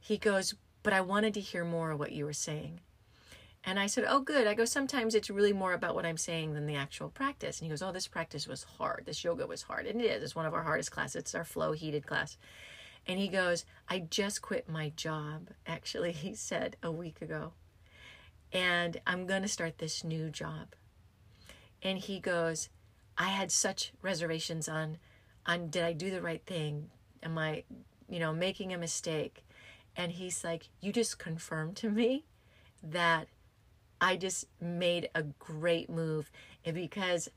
He 0.00 0.16
goes, 0.16 0.54
But 0.82 0.92
I 0.92 1.00
wanted 1.00 1.34
to 1.34 1.40
hear 1.40 1.64
more 1.64 1.90
of 1.90 1.98
what 1.98 2.12
you 2.12 2.24
were 2.24 2.32
saying. 2.32 2.80
And 3.62 3.78
I 3.78 3.86
said, 3.86 4.04
Oh, 4.08 4.20
good. 4.20 4.46
I 4.46 4.54
go, 4.54 4.64
Sometimes 4.64 5.14
it's 5.14 5.30
really 5.30 5.52
more 5.52 5.74
about 5.74 5.94
what 5.94 6.06
I'm 6.06 6.16
saying 6.16 6.54
than 6.54 6.66
the 6.66 6.76
actual 6.76 7.10
practice. 7.10 7.58
And 7.58 7.66
he 7.66 7.70
goes, 7.70 7.82
Oh, 7.82 7.92
this 7.92 8.08
practice 8.08 8.46
was 8.46 8.64
hard. 8.64 9.04
This 9.06 9.22
yoga 9.22 9.46
was 9.46 9.62
hard. 9.62 9.86
And 9.86 10.00
it 10.00 10.06
is. 10.06 10.22
It's 10.22 10.36
one 10.36 10.46
of 10.46 10.54
our 10.54 10.62
hardest 10.62 10.90
classes. 10.90 11.16
It's 11.16 11.34
our 11.34 11.44
flow 11.44 11.72
heated 11.72 12.06
class. 12.06 12.38
And 13.06 13.18
he 13.18 13.28
goes, 13.28 13.64
I 13.88 14.00
just 14.00 14.42
quit 14.42 14.68
my 14.68 14.90
job, 14.90 15.48
actually, 15.66 16.12
he 16.12 16.34
said 16.34 16.76
a 16.82 16.90
week 16.90 17.20
ago. 17.22 17.52
And 18.52 19.00
I'm 19.06 19.26
going 19.26 19.42
to 19.42 19.48
start 19.48 19.78
this 19.78 20.02
new 20.04 20.28
job. 20.28 20.74
And 21.82 21.98
he 21.98 22.20
goes, 22.20 22.68
I 23.18 23.28
had 23.28 23.52
such 23.52 23.92
reservations 24.02 24.68
on 24.68 24.98
on 25.46 25.68
did 25.68 25.82
I 25.82 25.92
do 25.92 26.10
the 26.10 26.22
right 26.22 26.44
thing? 26.44 26.90
Am 27.22 27.36
I, 27.38 27.64
you 28.08 28.18
know, 28.18 28.32
making 28.32 28.72
a 28.72 28.78
mistake? 28.78 29.44
And 29.96 30.12
he's 30.12 30.44
like, 30.44 30.68
You 30.80 30.92
just 30.92 31.18
confirmed 31.18 31.76
to 31.76 31.90
me 31.90 32.24
that 32.82 33.28
I 34.00 34.16
just 34.16 34.46
made 34.60 35.10
a 35.14 35.22
great 35.22 35.90
move 35.90 36.30
and 36.64 36.74
because 36.74 37.28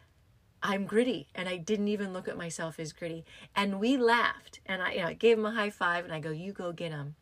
I'm 0.62 0.86
gritty 0.86 1.27
and 1.36 1.50
I 1.50 1.58
didn't 1.58 1.89
even 1.89 2.13
look 2.13 2.30
at 2.30 2.38
myself 2.38 2.80
as 2.80 2.94
gritty. 2.94 3.25
And 3.53 3.82
we 3.82 3.98
laughed 3.98 4.62
and 4.65 4.82
I, 4.82 4.92
you 4.94 5.00
know, 5.00 5.08
I 5.08 5.13
gave 5.13 5.38
him 5.38 5.46
a 5.46 5.51
high 5.51 5.70
five 5.70 6.06
and 6.06 6.13
I 6.13 6.20
go, 6.20 6.32
You 6.32 6.53
go 6.53 6.72
get 6.72 6.92
him. 6.92 7.15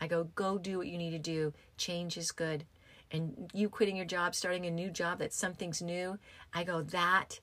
I 0.00 0.06
go, 0.06 0.24
Go 0.34 0.58
do 0.58 0.78
what 0.78 0.88
you 0.88 0.98
need 0.98 1.12
to 1.12 1.18
do. 1.18 1.54
Change 1.78 2.16
is 2.18 2.32
good. 2.32 2.64
And 3.10 3.50
you 3.54 3.68
quitting 3.68 3.96
your 3.96 4.06
job, 4.06 4.34
starting 4.34 4.66
a 4.66 4.70
new 4.70 4.90
job 4.90 5.18
that 5.18 5.32
something's 5.32 5.80
new, 5.80 6.18
I 6.52 6.64
go, 6.64 6.82
That 6.82 7.40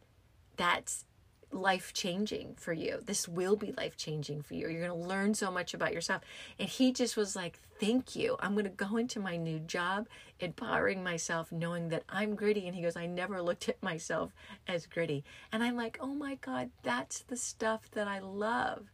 that's 0.60 1.06
life 1.52 1.94
changing 1.94 2.54
for 2.56 2.74
you. 2.74 3.00
This 3.04 3.28
will 3.28 3.56
be 3.56 3.72
life 3.72 3.96
changing 3.96 4.42
for 4.42 4.54
you. 4.54 4.68
You're 4.68 4.86
going 4.86 5.02
to 5.02 5.08
learn 5.08 5.34
so 5.34 5.50
much 5.50 5.74
about 5.74 5.94
yourself. 5.94 6.22
And 6.60 6.68
he 6.68 6.92
just 6.92 7.18
was 7.18 7.36
like, 7.36 7.60
Thank 7.80 8.14
you. 8.14 8.36
I'm 8.42 8.56
going 8.56 8.66
to 8.66 8.72
go 8.72 8.98
into 8.98 9.22
my 9.22 9.38
new 9.38 9.58
job, 9.58 10.08
empowering 10.42 11.02
myself, 11.02 11.50
knowing 11.50 11.88
that 11.90 12.04
I'm 12.10 12.36
gritty. 12.36 12.68
And 12.68 12.76
he 12.76 12.82
goes, 12.82 12.98
I 12.98 13.06
never 13.06 13.42
looked 13.42 13.70
at 13.70 13.82
myself 13.82 14.34
as 14.68 14.86
gritty. 14.86 15.24
And 15.54 15.64
I'm 15.64 15.78
like, 15.78 15.98
Oh 16.02 16.14
my 16.14 16.36
God, 16.36 16.72
that's 16.84 17.22
the 17.22 17.38
stuff 17.38 17.90
that 17.92 18.08
I 18.08 18.20
love. 18.20 18.88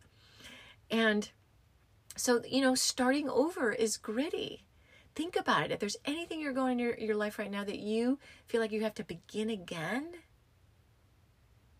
And 0.91 1.27
so, 2.15 2.43
you 2.47 2.61
know, 2.61 2.75
starting 2.75 3.27
over 3.27 3.73
is 3.73 3.97
gritty. 3.97 4.65
Think 5.15 5.35
about 5.35 5.65
it. 5.65 5.71
If 5.71 5.79
there's 5.79 5.97
anything 6.05 6.39
you're 6.39 6.53
going 6.53 6.73
in 6.73 6.79
your, 6.79 6.97
your 6.97 7.15
life 7.15 7.39
right 7.39 7.49
now 7.49 7.63
that 7.63 7.79
you 7.79 8.19
feel 8.45 8.61
like 8.61 8.71
you 8.71 8.83
have 8.83 8.93
to 8.95 9.03
begin 9.03 9.49
again, 9.49 10.09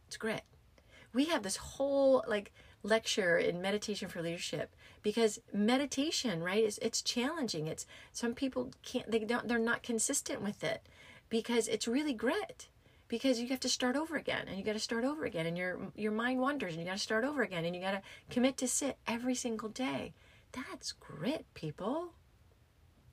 it's 0.08 0.18
grit. 0.18 0.44
We 1.14 1.26
have 1.26 1.44
this 1.44 1.58
whole 1.58 2.24
like 2.28 2.52
lecture 2.84 3.38
in 3.38 3.62
meditation 3.62 4.08
for 4.08 4.22
leadership 4.22 4.76
because 5.02 5.40
meditation, 5.54 6.44
right, 6.44 6.64
is 6.64 6.78
it's 6.82 7.02
challenging. 7.02 7.68
It's 7.68 7.86
some 8.12 8.34
people 8.34 8.72
can't 8.84 9.10
they 9.10 9.20
don't 9.20 9.48
they're 9.48 9.60
not 9.60 9.84
consistent 9.84 10.42
with 10.42 10.64
it 10.64 10.88
because 11.30 11.68
it's 11.68 11.88
really 11.88 12.14
grit. 12.14 12.70
Because 13.08 13.40
you 13.40 13.50
have 13.50 13.60
to 13.60 13.70
start 13.70 13.96
over 13.96 14.16
again 14.16 14.48
and 14.48 14.58
you 14.58 14.64
got 14.64 14.74
to 14.74 14.80
start 14.80 15.06
over 15.06 15.26
again 15.26 15.46
and 15.46 15.56
your 15.56 15.78
your 15.96 16.12
mind 16.12 16.40
wanders 16.40 16.74
and 16.74 16.82
you 16.82 16.88
got 16.88 16.98
to 16.98 17.04
start 17.04 17.24
over 17.24 17.44
again 17.44 17.64
and 17.64 17.76
you 17.76 17.82
got 17.82 17.92
to 17.92 18.02
commit 18.32 18.58
to 18.58 18.68
sit 18.68 18.98
every 19.08 19.36
single 19.36 19.70
day. 19.70 20.14
That's 20.52 20.92
grit, 20.92 21.46
people. 21.54 22.14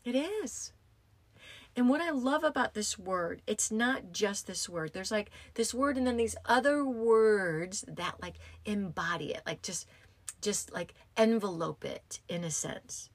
It 0.04 0.14
is. 0.14 0.72
And 1.74 1.88
what 1.88 2.02
I 2.02 2.10
love 2.10 2.44
about 2.44 2.74
this 2.74 2.98
word, 2.98 3.40
it's 3.46 3.70
not 3.70 4.12
just 4.12 4.46
this 4.46 4.68
word. 4.68 4.92
There's 4.92 5.10
like 5.10 5.30
this 5.54 5.72
word 5.72 5.96
and 5.96 6.06
then 6.06 6.18
these 6.18 6.36
other 6.44 6.84
words 6.84 7.84
that 7.88 8.20
like 8.20 8.34
embody 8.66 9.32
it, 9.32 9.42
like 9.46 9.62
just 9.62 9.86
just 10.42 10.72
like 10.72 10.92
envelope 11.16 11.84
it 11.84 12.20
in 12.28 12.44
a 12.44 12.50
sense. 12.50 13.08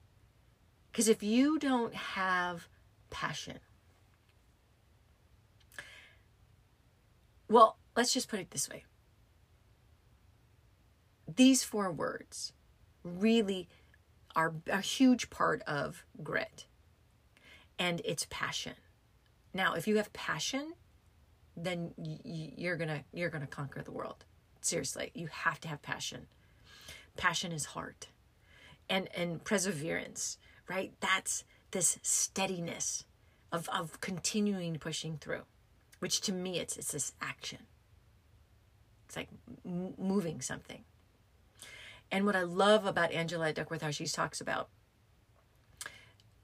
Cuz 0.91 1.07
if 1.07 1.21
you 1.21 1.59
don't 1.59 1.93
have 1.93 2.67
passion, 3.11 3.59
well, 7.47 7.77
let's 7.95 8.13
just 8.13 8.27
put 8.27 8.39
it 8.39 8.49
this 8.49 8.67
way. 8.67 8.85
These 11.27 11.63
four 11.63 11.91
words 11.91 12.53
really 13.03 13.69
are 14.35 14.55
a 14.67 14.81
huge 14.81 15.29
part 15.29 15.61
of 15.63 16.05
grit 16.23 16.65
and 17.79 18.01
it's 18.05 18.27
passion. 18.29 18.73
Now, 19.53 19.73
if 19.73 19.87
you 19.87 19.97
have 19.97 20.11
passion, 20.13 20.73
then 21.55 21.93
you're 21.97 22.77
going 22.77 22.89
to 22.89 23.03
you're 23.11 23.29
going 23.29 23.41
to 23.41 23.47
conquer 23.47 23.81
the 23.81 23.91
world. 23.91 24.25
Seriously, 24.61 25.11
you 25.13 25.27
have 25.27 25.59
to 25.61 25.67
have 25.67 25.81
passion. 25.81 26.27
Passion 27.15 27.51
is 27.51 27.65
heart. 27.65 28.07
And 28.89 29.09
and 29.15 29.43
perseverance, 29.43 30.37
right? 30.69 30.93
That's 30.99 31.43
this 31.71 31.97
steadiness 32.01 33.05
of 33.51 33.67
of 33.69 33.99
continuing 34.01 34.77
pushing 34.77 35.17
through, 35.17 35.43
which 35.99 36.21
to 36.21 36.31
me 36.31 36.59
it's 36.59 36.77
it's 36.77 36.91
this 36.91 37.13
action. 37.21 37.59
It's 39.07 39.15
like 39.15 39.29
m- 39.65 39.93
moving 39.97 40.41
something. 40.41 40.83
And 42.11 42.25
what 42.25 42.35
I 42.35 42.43
love 42.43 42.85
about 42.85 43.11
Angela 43.11 43.51
Duckworth, 43.51 43.81
how 43.81 43.91
she 43.91 44.05
talks 44.05 44.39
about 44.39 44.69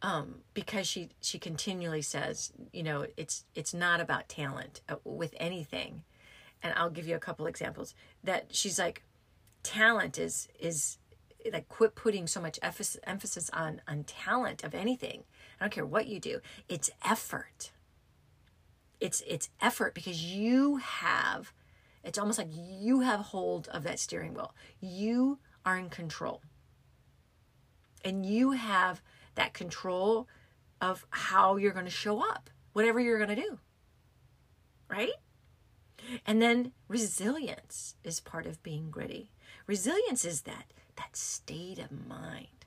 um, 0.03 0.35
because 0.53 0.85
she 0.85 1.09
she 1.21 1.39
continually 1.39 2.01
says, 2.01 2.51
you 2.73 2.83
know, 2.83 3.07
it's 3.15 3.45
it's 3.55 3.73
not 3.73 4.01
about 4.01 4.27
talent 4.27 4.81
uh, 4.89 4.95
with 5.05 5.33
anything, 5.39 6.03
and 6.61 6.73
I'll 6.75 6.89
give 6.89 7.07
you 7.07 7.15
a 7.15 7.19
couple 7.19 7.47
examples 7.47 7.95
that 8.23 8.53
she's 8.53 8.77
like, 8.77 9.03
talent 9.63 10.19
is 10.19 10.49
is 10.59 10.97
like 11.51 11.69
quit 11.69 11.95
putting 11.95 12.27
so 12.27 12.41
much 12.41 12.59
emphasis 12.61 13.49
on 13.53 13.81
on 13.87 14.03
talent 14.03 14.63
of 14.65 14.75
anything. 14.75 15.23
I 15.59 15.63
don't 15.63 15.71
care 15.71 15.85
what 15.85 16.07
you 16.07 16.19
do. 16.19 16.41
It's 16.67 16.91
effort. 17.05 17.71
It's 18.99 19.23
it's 19.25 19.49
effort 19.61 19.95
because 19.95 20.21
you 20.21 20.77
have. 20.77 21.53
It's 22.03 22.19
almost 22.19 22.37
like 22.37 22.49
you 22.51 22.99
have 22.99 23.21
hold 23.21 23.69
of 23.69 23.83
that 23.83 23.99
steering 23.99 24.33
wheel. 24.33 24.53
You 24.81 25.39
are 25.65 25.77
in 25.77 25.89
control. 25.89 26.41
And 28.03 28.25
you 28.25 28.51
have 28.51 29.01
that 29.35 29.53
control 29.53 30.27
of 30.81 31.05
how 31.09 31.55
you're 31.55 31.71
going 31.71 31.85
to 31.85 31.91
show 31.91 32.21
up, 32.21 32.49
whatever 32.73 32.99
you're 32.99 33.17
going 33.17 33.35
to 33.35 33.35
do. 33.35 33.59
Right? 34.89 35.13
And 36.25 36.41
then 36.41 36.73
resilience 36.87 37.95
is 38.03 38.19
part 38.19 38.45
of 38.45 38.61
being 38.63 38.91
gritty. 38.91 39.31
Resilience 39.65 40.25
is 40.25 40.41
that 40.41 40.73
that 40.97 41.15
state 41.15 41.79
of 41.79 42.07
mind. 42.07 42.65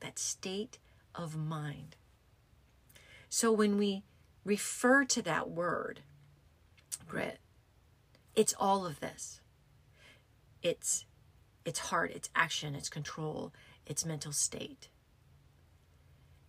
That 0.00 0.18
state 0.18 0.78
of 1.14 1.36
mind. 1.36 1.96
So 3.28 3.50
when 3.52 3.76
we 3.76 4.04
refer 4.44 5.04
to 5.06 5.22
that 5.22 5.50
word, 5.50 6.00
grit, 7.06 7.38
it's 8.34 8.54
all 8.58 8.86
of 8.86 9.00
this. 9.00 9.40
It's 10.62 11.04
it's 11.64 11.78
heart, 11.80 12.12
it's 12.14 12.30
action, 12.34 12.74
it's 12.74 12.88
control, 12.88 13.52
it's 13.84 14.04
mental 14.06 14.32
state. 14.32 14.88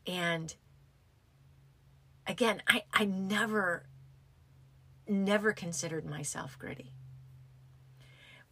And 0.10 0.56
again, 2.26 2.64
I, 2.68 2.84
I 2.92 3.06
never, 3.06 3.84
never 5.08 5.54
considered 5.54 6.04
myself 6.04 6.58
gritty. 6.58 6.94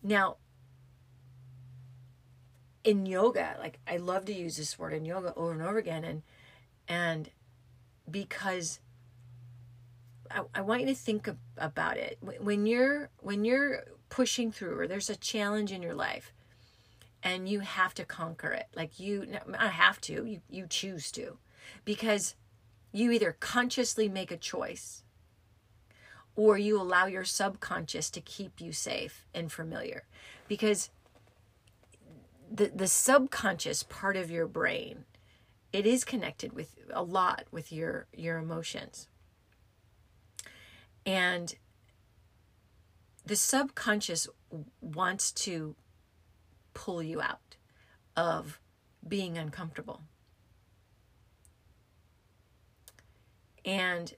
Now, 0.03 0.37
in 2.83 3.07
yoga, 3.07 3.55
like 3.57 3.79
I 3.87 3.97
love 3.97 4.25
to 4.25 4.33
use 4.33 4.55
this 4.55 4.77
word 4.77 4.93
in 4.93 5.03
yoga 5.03 5.33
over 5.35 5.51
and 5.51 5.63
over 5.63 5.79
again, 5.79 6.03
and 6.03 6.21
and 6.87 7.31
because 8.09 8.79
I, 10.29 10.43
I 10.53 10.61
want 10.61 10.81
you 10.81 10.87
to 10.87 10.95
think 10.95 11.27
of, 11.27 11.37
about 11.57 11.97
it 11.97 12.19
when 12.21 12.67
you're 12.67 13.09
when 13.19 13.43
you're 13.43 13.83
pushing 14.09 14.51
through 14.51 14.79
or 14.79 14.87
there's 14.87 15.09
a 15.09 15.15
challenge 15.15 15.71
in 15.71 15.81
your 15.81 15.95
life 15.95 16.31
and 17.23 17.49
you 17.49 17.61
have 17.61 17.93
to 17.95 18.05
conquer 18.05 18.51
it 18.51 18.67
like 18.75 18.99
you 18.99 19.25
not 19.25 19.71
have 19.71 19.99
to 20.01 20.25
you 20.25 20.41
you 20.49 20.67
choose 20.67 21.11
to 21.11 21.37
because 21.85 22.35
you 22.91 23.11
either 23.11 23.35
consciously 23.39 24.09
make 24.09 24.31
a 24.31 24.37
choice 24.37 25.03
or 26.35 26.57
you 26.57 26.79
allow 26.79 27.07
your 27.07 27.25
subconscious 27.25 28.09
to 28.11 28.21
keep 28.21 28.61
you 28.61 28.71
safe 28.71 29.25
and 29.33 29.51
familiar. 29.51 30.03
Because 30.47 30.89
the 32.49 32.71
the 32.73 32.87
subconscious 32.87 33.83
part 33.83 34.15
of 34.15 34.31
your 34.31 34.47
brain 34.47 35.03
it 35.73 35.85
is 35.85 36.05
connected 36.05 36.53
with 36.53 36.77
a 36.91 37.03
lot 37.03 37.45
with 37.51 37.71
your 37.71 38.07
your 38.15 38.37
emotions. 38.37 39.07
And 41.05 41.53
the 43.25 43.35
subconscious 43.35 44.27
wants 44.81 45.31
to 45.33 45.75
pull 46.73 47.03
you 47.03 47.21
out 47.21 47.57
of 48.15 48.59
being 49.07 49.37
uncomfortable 49.37 50.01
And 53.67 54.15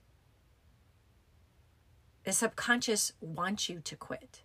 the 2.22 2.32
subconscious 2.32 3.12
wants 3.20 3.68
you 3.68 3.80
to 3.80 3.96
quit. 3.96 4.42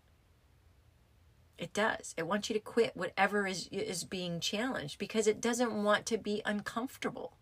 It 1.59 1.73
does. 1.73 2.15
It 2.17 2.27
wants 2.27 2.49
you 2.49 2.55
to 2.55 2.59
quit 2.59 2.97
whatever 2.97 3.45
is 3.45 3.69
is 3.71 4.03
being 4.03 4.39
challenged 4.39 4.97
because 4.97 5.27
it 5.27 5.39
doesn't 5.39 5.83
want 5.83 6.05
to 6.07 6.17
be 6.17 6.41
uncomfortable. 6.43 7.37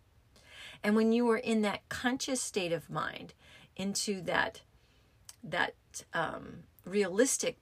And 0.84 0.96
when 0.96 1.14
you 1.14 1.28
are 1.32 1.38
in 1.38 1.62
that 1.62 1.88
conscious 1.88 2.42
state 2.42 2.74
of 2.74 2.90
mind, 2.90 3.34
into 3.78 4.22
that 4.24 4.62
that 5.42 5.76
um, 6.14 6.64
realistic 6.86 7.60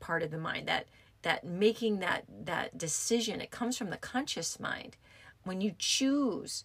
part 0.00 0.22
of 0.22 0.32
the 0.32 0.38
mind, 0.38 0.66
that 0.66 0.88
that 1.22 1.44
making 1.44 2.00
that 2.00 2.24
that 2.44 2.76
decision, 2.76 3.40
it 3.40 3.52
comes 3.52 3.78
from 3.78 3.90
the 3.90 3.96
conscious 3.96 4.58
mind. 4.58 4.96
When 5.44 5.60
you 5.60 5.74
choose 5.78 6.64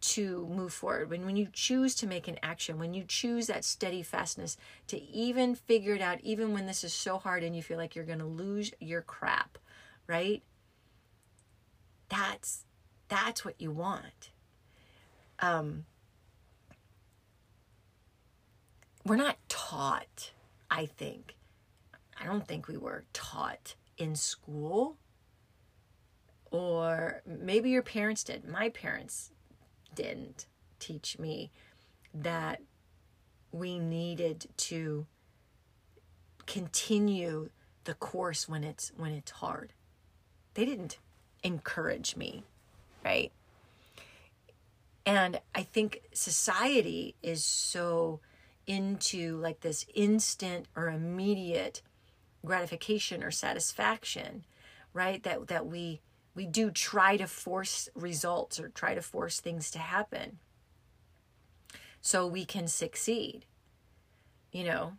to 0.00 0.46
move 0.50 0.72
forward, 0.72 1.10
when, 1.10 1.24
when 1.24 1.36
you 1.36 1.48
choose 1.52 1.94
to 1.96 2.06
make 2.06 2.28
an 2.28 2.38
action, 2.42 2.78
when 2.78 2.94
you 2.94 3.04
choose 3.06 3.46
that 3.46 3.64
steady 3.64 4.02
fastness 4.02 4.56
to 4.86 5.00
even 5.02 5.54
figure 5.54 5.94
it 5.94 6.00
out, 6.00 6.20
even 6.22 6.52
when 6.52 6.66
this 6.66 6.84
is 6.84 6.92
so 6.92 7.18
hard 7.18 7.42
and 7.42 7.56
you 7.56 7.62
feel 7.62 7.78
like 7.78 7.94
you're 7.94 8.04
going 8.04 8.18
to 8.18 8.24
lose 8.24 8.72
your 8.80 9.02
crap, 9.02 9.58
right? 10.06 10.42
That's 12.08 12.64
that's 13.08 13.44
what 13.44 13.60
you 13.60 13.70
want. 13.70 14.30
Um, 15.40 15.86
we're 19.04 19.16
not 19.16 19.36
taught, 19.48 20.32
I 20.70 20.86
think. 20.86 21.34
I 22.20 22.26
don't 22.26 22.46
think 22.46 22.68
we 22.68 22.76
were 22.76 23.04
taught 23.12 23.74
in 23.96 24.14
school 24.14 24.96
or 26.50 27.22
maybe 27.26 27.70
your 27.70 27.82
parents 27.82 28.24
did. 28.24 28.46
My 28.46 28.68
parents 28.70 29.32
didn't 29.98 30.46
teach 30.78 31.18
me 31.18 31.50
that 32.14 32.62
we 33.50 33.80
needed 33.80 34.46
to 34.56 35.06
continue 36.46 37.50
the 37.82 37.94
course 37.94 38.48
when 38.48 38.62
it's 38.62 38.92
when 38.96 39.12
it's 39.12 39.32
hard. 39.32 39.72
They 40.54 40.64
didn't 40.64 40.98
encourage 41.42 42.16
me, 42.16 42.44
right? 43.04 43.32
And 45.04 45.40
I 45.54 45.62
think 45.64 46.02
society 46.12 47.16
is 47.22 47.44
so 47.44 48.20
into 48.66 49.36
like 49.38 49.60
this 49.60 49.84
instant 49.94 50.66
or 50.76 50.88
immediate 50.88 51.82
gratification 52.44 53.24
or 53.24 53.32
satisfaction, 53.32 54.44
right? 54.92 55.22
That 55.24 55.48
that 55.48 55.66
we 55.66 56.00
we 56.38 56.46
do 56.46 56.70
try 56.70 57.16
to 57.16 57.26
force 57.26 57.88
results 57.96 58.60
or 58.60 58.68
try 58.68 58.94
to 58.94 59.02
force 59.02 59.40
things 59.40 59.72
to 59.72 59.78
happen 59.80 60.38
so 62.00 62.28
we 62.28 62.44
can 62.44 62.68
succeed. 62.68 63.44
You 64.52 64.62
know, 64.62 64.92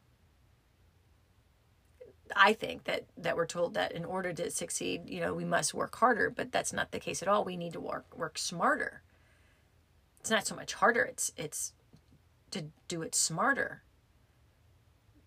I 2.35 2.51
think 2.51 2.83
that 2.83 3.05
that 3.17 3.37
we're 3.37 3.45
told 3.45 3.73
that 3.75 3.93
in 3.93 4.03
order 4.03 4.33
to 4.33 4.51
succeed, 4.51 5.03
you 5.05 5.21
know, 5.21 5.33
we 5.33 5.45
must 5.45 5.73
work 5.73 5.95
harder, 5.95 6.29
but 6.29 6.51
that's 6.51 6.73
not 6.73 6.91
the 6.91 6.99
case 6.99 7.21
at 7.21 7.29
all. 7.29 7.45
We 7.45 7.55
need 7.55 7.71
to 7.71 7.79
work 7.79 8.17
work 8.17 8.37
smarter. 8.37 9.01
It's 10.19 10.29
not 10.29 10.45
so 10.45 10.57
much 10.57 10.73
harder, 10.73 11.03
it's 11.03 11.31
it's 11.37 11.71
to 12.51 12.65
do 12.89 13.01
it 13.01 13.15
smarter. 13.15 13.83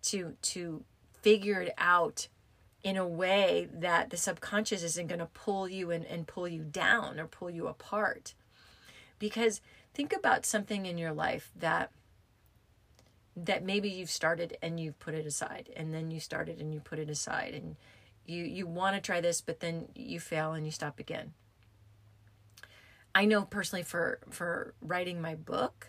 To 0.03 0.35
to 0.43 0.85
figure 1.23 1.59
it 1.59 1.73
out 1.79 2.27
in 2.83 2.97
a 2.97 3.07
way 3.07 3.69
that 3.73 4.09
the 4.09 4.17
subconscious 4.17 4.83
isn't 4.83 5.07
going 5.07 5.19
to 5.19 5.25
pull 5.27 5.69
you 5.69 5.89
and, 5.89 6.05
and 6.05 6.27
pull 6.27 6.47
you 6.47 6.63
down 6.63 7.19
or 7.19 7.27
pull 7.27 7.49
you 7.49 7.67
apart. 7.67 8.33
Because 9.19 9.61
think 9.93 10.13
about 10.13 10.45
something 10.45 10.85
in 10.85 10.97
your 10.97 11.13
life 11.13 11.51
that 11.55 11.91
that 13.35 13.63
maybe 13.63 13.89
you've 13.89 14.11
started 14.11 14.57
and 14.61 14.79
you've 14.79 14.99
put 14.99 15.15
it 15.15 15.25
aside 15.25 15.69
and 15.75 15.93
then 15.93 16.11
you 16.11 16.19
started 16.19 16.59
and 16.59 16.73
you 16.73 16.79
put 16.79 16.99
it 16.99 17.09
aside 17.09 17.53
and 17.55 17.75
you 18.25 18.43
you 18.43 18.67
want 18.67 18.95
to 18.95 19.01
try 19.01 19.21
this 19.21 19.41
but 19.41 19.59
then 19.59 19.87
you 19.95 20.19
fail 20.19 20.53
and 20.53 20.65
you 20.65 20.71
stop 20.71 20.99
again 20.99 21.33
i 23.15 23.25
know 23.25 23.41
personally 23.43 23.81
for 23.81 24.19
for 24.29 24.75
writing 24.81 25.19
my 25.19 25.33
book 25.33 25.87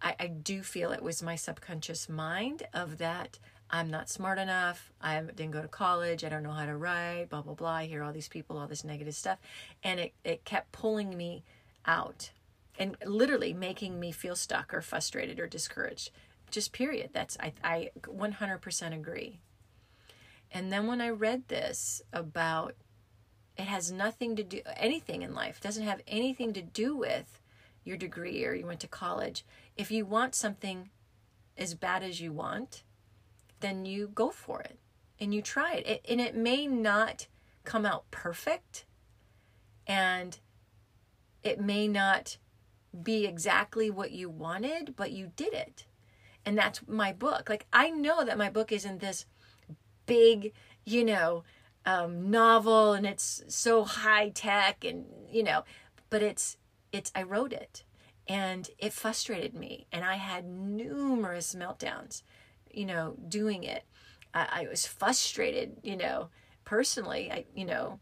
i 0.00 0.14
i 0.18 0.26
do 0.26 0.62
feel 0.62 0.90
it 0.90 1.02
was 1.02 1.22
my 1.22 1.36
subconscious 1.36 2.08
mind 2.08 2.62
of 2.72 2.96
that 2.96 3.38
i'm 3.70 3.90
not 3.90 4.08
smart 4.08 4.38
enough. 4.38 4.92
I 5.00 5.20
didn't 5.20 5.50
go 5.50 5.62
to 5.62 5.68
college. 5.68 6.24
I 6.24 6.28
don't 6.28 6.42
know 6.42 6.52
how 6.52 6.66
to 6.66 6.76
write 6.76 7.26
blah 7.30 7.42
blah 7.42 7.54
blah. 7.54 7.70
I 7.70 7.86
hear 7.86 8.02
all 8.02 8.12
these 8.12 8.28
people 8.28 8.58
all 8.58 8.66
this 8.66 8.84
negative 8.84 9.14
stuff. 9.14 9.38
And 9.82 10.00
it, 10.00 10.12
it 10.24 10.44
kept 10.44 10.72
pulling 10.72 11.16
me 11.16 11.44
out 11.86 12.30
and 12.78 12.96
literally 13.04 13.52
making 13.52 14.00
me 14.00 14.12
feel 14.12 14.36
stuck 14.36 14.72
or 14.74 14.80
frustrated 14.80 15.38
or 15.38 15.46
discouraged. 15.46 16.10
Just 16.50 16.72
period. 16.72 17.10
That's 17.12 17.36
i, 17.40 17.52
I 17.62 17.90
100% 18.00 18.94
agree. 18.94 19.38
And 20.52 20.72
then 20.72 20.86
when 20.86 21.00
i 21.00 21.08
read 21.08 21.48
this 21.48 22.02
about 22.12 22.74
it 23.56 23.64
has 23.64 23.92
nothing 23.92 24.36
to 24.36 24.42
do 24.42 24.60
anything 24.76 25.22
in 25.22 25.34
life 25.34 25.60
doesn't 25.60 25.84
have 25.84 26.00
anything 26.08 26.52
to 26.52 26.62
do 26.62 26.96
with 26.96 27.40
your 27.84 27.96
degree 27.96 28.44
or 28.44 28.54
you 28.54 28.66
went 28.66 28.80
to 28.80 28.88
college. 28.88 29.44
If 29.76 29.90
you 29.90 30.06
want 30.06 30.34
something 30.34 30.90
as 31.56 31.74
bad 31.74 32.02
as 32.02 32.20
you 32.20 32.32
want 32.32 32.83
then 33.64 33.84
you 33.84 34.08
go 34.14 34.30
for 34.30 34.60
it 34.60 34.78
and 35.18 35.34
you 35.34 35.40
try 35.40 35.74
it, 35.74 35.86
it 35.86 36.06
and 36.08 36.20
it 36.20 36.36
may 36.36 36.66
not 36.66 37.26
come 37.64 37.86
out 37.86 38.10
perfect 38.10 38.84
and 39.86 40.38
it 41.42 41.60
may 41.60 41.88
not 41.88 42.36
be 43.02 43.26
exactly 43.26 43.90
what 43.90 44.12
you 44.12 44.28
wanted 44.28 44.94
but 44.96 45.12
you 45.12 45.30
did 45.34 45.52
it. 45.54 45.86
And 46.46 46.58
that's 46.58 46.86
my 46.86 47.12
book. 47.12 47.48
Like 47.48 47.66
i 47.72 47.90
know 47.90 48.24
that 48.24 48.38
my 48.38 48.50
book 48.50 48.70
isn't 48.70 49.00
this 49.00 49.24
big 50.06 50.52
you 50.84 51.04
know 51.04 51.44
um, 51.86 52.30
novel 52.30 52.92
and 52.92 53.06
it's 53.06 53.42
so 53.48 53.84
high 53.84 54.30
tech 54.30 54.84
and 54.84 55.04
you 55.30 55.42
know 55.42 55.64
but 56.10 56.22
it's 56.22 56.56
it's 56.92 57.12
i 57.14 57.22
wrote 57.22 57.52
it 57.52 57.84
and 58.26 58.70
it 58.78 58.92
frustrated 58.92 59.54
me 59.54 59.86
and 59.92 60.04
i 60.04 60.16
had 60.16 60.46
numerous 60.46 61.54
meltdowns 61.54 62.22
you 62.76 62.86
know 62.86 63.16
doing 63.28 63.64
it. 63.64 63.84
I, 64.34 64.46
I 64.62 64.66
was 64.68 64.86
frustrated 64.86 65.76
you 65.82 65.96
know 65.96 66.28
personally 66.64 67.30
i 67.30 67.44
you 67.54 67.64
know 67.64 68.00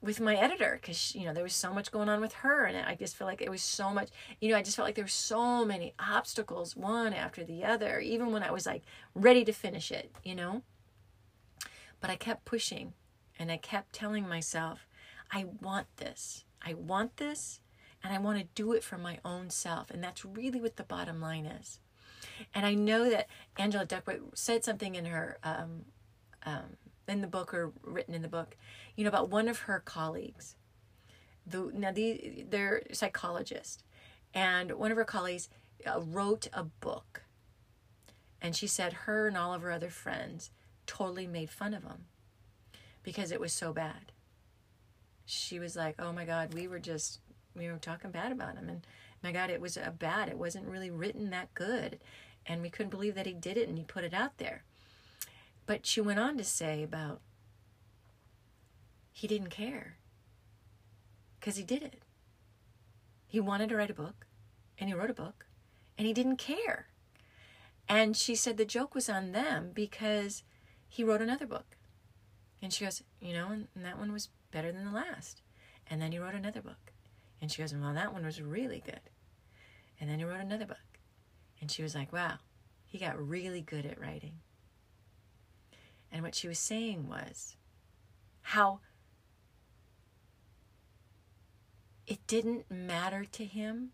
with 0.00 0.20
my 0.20 0.36
editor 0.36 0.78
because 0.80 1.14
you 1.14 1.24
know 1.24 1.34
there 1.34 1.42
was 1.42 1.54
so 1.54 1.72
much 1.72 1.90
going 1.90 2.08
on 2.08 2.20
with 2.20 2.32
her 2.34 2.64
and 2.64 2.76
i 2.86 2.94
just 2.94 3.16
feel 3.16 3.26
like 3.26 3.42
it 3.42 3.50
was 3.50 3.62
so 3.62 3.90
much 3.90 4.08
you 4.40 4.48
know 4.48 4.56
i 4.56 4.62
just 4.62 4.76
felt 4.76 4.86
like 4.86 4.94
there 4.94 5.04
were 5.04 5.08
so 5.08 5.64
many 5.64 5.94
obstacles 5.98 6.76
one 6.76 7.12
after 7.12 7.44
the 7.44 7.64
other 7.64 7.98
even 7.98 8.30
when 8.30 8.42
i 8.42 8.50
was 8.50 8.66
like 8.66 8.82
ready 9.14 9.44
to 9.44 9.52
finish 9.52 9.90
it 9.90 10.10
you 10.24 10.34
know? 10.34 10.62
But 12.00 12.10
i 12.10 12.16
kept 12.16 12.44
pushing 12.44 12.92
and 13.38 13.50
i 13.50 13.56
kept 13.56 13.92
telling 13.92 14.28
myself 14.28 14.86
i 15.32 15.44
want 15.60 15.86
this. 15.96 16.44
I 16.62 16.74
want 16.74 17.16
this 17.16 17.60
and 18.02 18.12
i 18.12 18.18
want 18.18 18.38
to 18.38 18.44
do 18.54 18.72
it 18.72 18.84
for 18.84 18.98
my 18.98 19.18
own 19.24 19.50
self 19.50 19.90
and 19.90 20.02
that's 20.02 20.24
really 20.24 20.60
what 20.60 20.76
the 20.76 20.84
bottom 20.84 21.20
line 21.20 21.46
is 21.46 21.80
and 22.54 22.66
i 22.66 22.74
know 22.74 23.08
that 23.08 23.28
angela 23.58 23.84
duckworth 23.84 24.20
said 24.34 24.64
something 24.64 24.94
in 24.94 25.06
her 25.06 25.38
um, 25.42 25.84
um, 26.44 26.76
in 27.08 27.20
the 27.20 27.26
book 27.26 27.54
or 27.54 27.72
written 27.82 28.14
in 28.14 28.22
the 28.22 28.28
book, 28.28 28.56
you 28.96 29.04
know, 29.04 29.08
about 29.08 29.30
one 29.30 29.48
of 29.48 29.60
her 29.60 29.80
colleagues. 29.80 30.56
The, 31.46 31.70
now, 31.72 31.92
the, 31.92 32.44
they're 32.48 32.82
psychologists, 32.92 33.84
and 34.34 34.72
one 34.72 34.90
of 34.90 34.96
her 34.96 35.04
colleagues 35.04 35.48
uh, 35.86 36.00
wrote 36.00 36.48
a 36.52 36.64
book. 36.64 37.22
And 38.40 38.54
she 38.54 38.66
said 38.66 38.92
her 38.92 39.28
and 39.28 39.36
all 39.36 39.54
of 39.54 39.62
her 39.62 39.70
other 39.70 39.88
friends 39.88 40.50
totally 40.86 41.26
made 41.26 41.50
fun 41.50 41.74
of 41.74 41.84
him 41.84 42.06
because 43.02 43.30
it 43.30 43.40
was 43.40 43.52
so 43.52 43.72
bad. 43.72 44.12
She 45.24 45.58
was 45.58 45.74
like, 45.74 45.96
oh 45.98 46.12
my 46.12 46.24
God, 46.24 46.54
we 46.54 46.68
were 46.68 46.78
just, 46.78 47.20
we 47.56 47.68
were 47.68 47.78
talking 47.78 48.10
bad 48.10 48.32
about 48.32 48.56
him. 48.56 48.68
And 48.68 48.86
my 49.22 49.32
God, 49.32 49.50
it 49.50 49.60
was 49.60 49.76
a 49.76 49.90
bad. 49.90 50.28
It 50.28 50.38
wasn't 50.38 50.68
really 50.68 50.90
written 50.90 51.30
that 51.30 51.54
good. 51.54 51.98
And 52.48 52.62
we 52.62 52.70
couldn't 52.70 52.90
believe 52.90 53.14
that 53.14 53.26
he 53.26 53.32
did 53.32 53.56
it 53.56 53.68
and 53.68 53.76
he 53.76 53.84
put 53.84 54.04
it 54.04 54.14
out 54.14 54.38
there. 54.38 54.62
But 55.66 55.84
she 55.84 56.00
went 56.00 56.20
on 56.20 56.38
to 56.38 56.44
say 56.44 56.82
about 56.82 57.20
he 59.12 59.26
didn't 59.26 59.50
care 59.50 59.96
because 61.40 61.56
he 61.56 61.64
did 61.64 61.82
it. 61.82 62.02
He 63.26 63.40
wanted 63.40 63.68
to 63.70 63.76
write 63.76 63.90
a 63.90 63.94
book 63.94 64.26
and 64.78 64.88
he 64.88 64.94
wrote 64.94 65.10
a 65.10 65.14
book 65.14 65.46
and 65.98 66.06
he 66.06 66.12
didn't 66.12 66.36
care. 66.36 66.86
And 67.88 68.16
she 68.16 68.34
said 68.34 68.56
the 68.56 68.64
joke 68.64 68.94
was 68.94 69.08
on 69.08 69.32
them 69.32 69.70
because 69.74 70.42
he 70.88 71.04
wrote 71.04 71.22
another 71.22 71.46
book. 71.46 71.76
And 72.62 72.72
she 72.72 72.84
goes, 72.84 73.02
you 73.20 73.32
know, 73.32 73.48
and, 73.48 73.68
that 73.76 73.98
one 73.98 74.12
was 74.12 74.28
better 74.50 74.72
than 74.72 74.84
the 74.84 74.90
last. 74.90 75.42
And 75.88 76.00
then 76.00 76.12
he 76.12 76.18
wrote 76.18 76.34
another 76.34 76.62
book. 76.62 76.92
And 77.40 77.50
she 77.50 77.62
goes, 77.62 77.74
well, 77.74 77.94
that 77.94 78.12
one 78.12 78.24
was 78.24 78.40
really 78.40 78.82
good. 78.84 79.00
And 80.00 80.10
then 80.10 80.18
he 80.18 80.24
wrote 80.24 80.40
another 80.40 80.66
book. 80.66 80.78
And 81.60 81.70
she 81.70 81.82
was 81.82 81.94
like, 81.94 82.12
wow, 82.12 82.38
he 82.84 82.98
got 82.98 83.18
really 83.18 83.60
good 83.60 83.86
at 83.86 84.00
writing. 84.00 84.34
And 86.12 86.22
what 86.22 86.34
she 86.34 86.48
was 86.48 86.58
saying 86.58 87.08
was 87.08 87.56
how 88.42 88.80
it 92.06 92.26
didn't 92.26 92.70
matter 92.70 93.24
to 93.24 93.44
him 93.44 93.90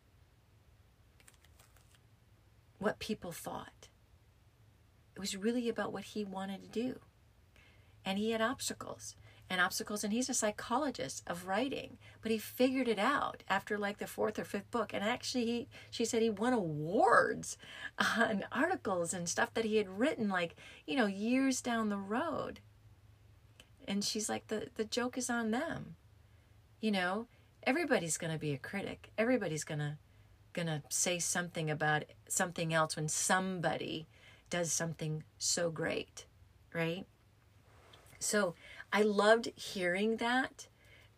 what 2.79 2.98
people 2.98 3.33
thought. 3.33 3.88
It 5.14 5.20
was 5.20 5.37
really 5.37 5.68
about 5.68 5.92
what 5.92 6.05
he 6.05 6.25
wanted 6.25 6.62
to 6.62 6.68
do. 6.68 6.98
And 8.05 8.18
he 8.18 8.33
had 8.33 8.40
obstacles 8.40 9.14
and 9.53 9.61
obstacles 9.61 10.03
and 10.03 10.15
he's 10.15 10.31
a 10.31 10.35
psychologist 10.35 11.23
of 11.27 11.47
writing 11.47 11.99
but 12.23 12.33
he 12.33 12.38
figured 12.38 12.88
it 12.88 12.99
out 12.99 13.43
after 13.51 13.77
like 13.77 13.99
the 13.99 14.07
fourth 14.07 14.38
or 14.38 14.45
fifth 14.45 14.71
book 14.71 14.95
and 14.95 15.05
actually 15.05 15.45
he 15.45 15.69
she 15.91 16.07
said 16.07 16.23
he 16.23 16.31
won 16.31 16.55
awards 16.55 17.59
on 18.17 18.45
articles 18.51 19.12
and 19.12 19.29
stuff 19.29 19.53
that 19.53 19.67
he 19.67 19.77
had 19.77 19.99
written 19.99 20.31
like 20.31 20.57
you 20.87 20.97
know 20.97 21.05
years 21.05 21.61
down 21.61 21.91
the 21.91 21.99
road. 21.99 22.61
And 23.87 24.03
she's 24.03 24.29
like 24.29 24.47
the 24.47 24.69
the 24.77 24.85
joke 24.85 25.19
is 25.19 25.29
on 25.29 25.51
them. 25.51 25.97
You 26.81 26.93
know 26.93 27.27
everybody's 27.65 28.17
to 28.17 28.38
be 28.38 28.53
a 28.53 28.59
critic. 28.59 29.11
Everybody's 29.19 29.65
going 29.65 29.81
to 30.67 30.83
say 30.88 31.19
something 31.19 31.71
about 31.71 32.05
something 32.27 32.73
else 32.73 32.97
when 32.97 33.09
somebody 33.09 34.07
does 34.49 34.73
something 34.73 35.25
so 35.37 35.71
great 35.71 36.25
right? 36.75 37.05
So 38.19 38.55
I 38.93 39.03
loved 39.03 39.51
hearing 39.57 40.19
that 40.19 40.69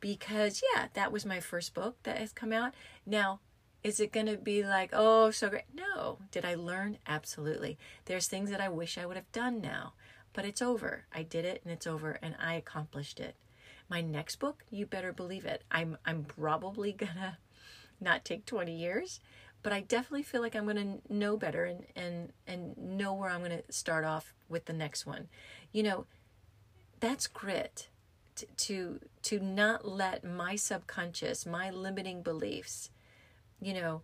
because, 0.00 0.62
yeah, 0.74 0.86
that 0.94 1.10
was 1.10 1.26
my 1.26 1.40
first 1.40 1.74
book 1.74 1.96
that 2.04 2.18
has 2.18 2.32
come 2.32 2.52
out. 2.52 2.72
Now, 3.04 3.40
is 3.82 4.00
it 4.00 4.12
going 4.12 4.26
to 4.26 4.36
be 4.36 4.64
like, 4.64 4.90
oh, 4.92 5.30
so 5.30 5.50
great? 5.50 5.64
No. 5.74 6.18
Did 6.30 6.44
I 6.44 6.54
learn? 6.54 6.98
Absolutely. 7.06 7.76
There's 8.06 8.28
things 8.28 8.50
that 8.50 8.60
I 8.60 8.68
wish 8.68 8.96
I 8.96 9.06
would 9.06 9.16
have 9.16 9.30
done 9.32 9.60
now, 9.60 9.92
but 10.32 10.44
it's 10.44 10.62
over. 10.62 11.04
I 11.12 11.22
did 11.22 11.44
it 11.44 11.60
and 11.64 11.72
it's 11.72 11.86
over 11.86 12.18
and 12.22 12.34
I 12.40 12.54
accomplished 12.54 13.20
it. 13.20 13.34
My 13.90 14.00
next 14.00 14.36
book, 14.36 14.64
you 14.70 14.86
better 14.86 15.12
believe 15.12 15.44
it. 15.44 15.62
I'm 15.70 15.98
I'm 16.06 16.24
probably 16.24 16.92
going 16.98 17.14
to 17.16 17.36
not 18.00 18.24
take 18.24 18.46
20 18.46 18.74
years, 18.74 19.20
but 19.62 19.72
I 19.72 19.80
definitely 19.80 20.22
feel 20.22 20.40
like 20.40 20.56
I'm 20.56 20.64
going 20.64 20.76
to 20.76 21.12
know 21.14 21.36
better 21.36 21.64
and 21.64 21.84
and 21.94 22.32
and 22.46 22.78
know 22.78 23.12
where 23.12 23.28
I'm 23.28 23.44
going 23.44 23.62
to 23.62 23.72
start 23.72 24.04
off 24.04 24.32
with 24.48 24.64
the 24.64 24.72
next 24.72 25.04
one. 25.04 25.28
You 25.72 25.82
know, 25.82 26.06
that's 27.04 27.26
grit. 27.26 27.88
To, 28.36 28.46
to 28.46 29.00
to 29.22 29.38
not 29.38 29.86
let 29.86 30.24
my 30.24 30.56
subconscious 30.56 31.46
my 31.46 31.70
limiting 31.70 32.20
beliefs 32.20 32.90
you 33.60 33.72
know 33.72 34.02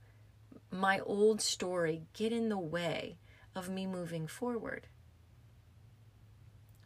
my 0.71 1.01
old 1.01 1.41
story 1.41 2.03
get 2.13 2.33
in 2.33 2.49
the 2.49 2.59
way 2.59 3.17
of 3.57 3.69
me 3.69 3.87
moving 3.87 4.29
forward. 4.29 4.87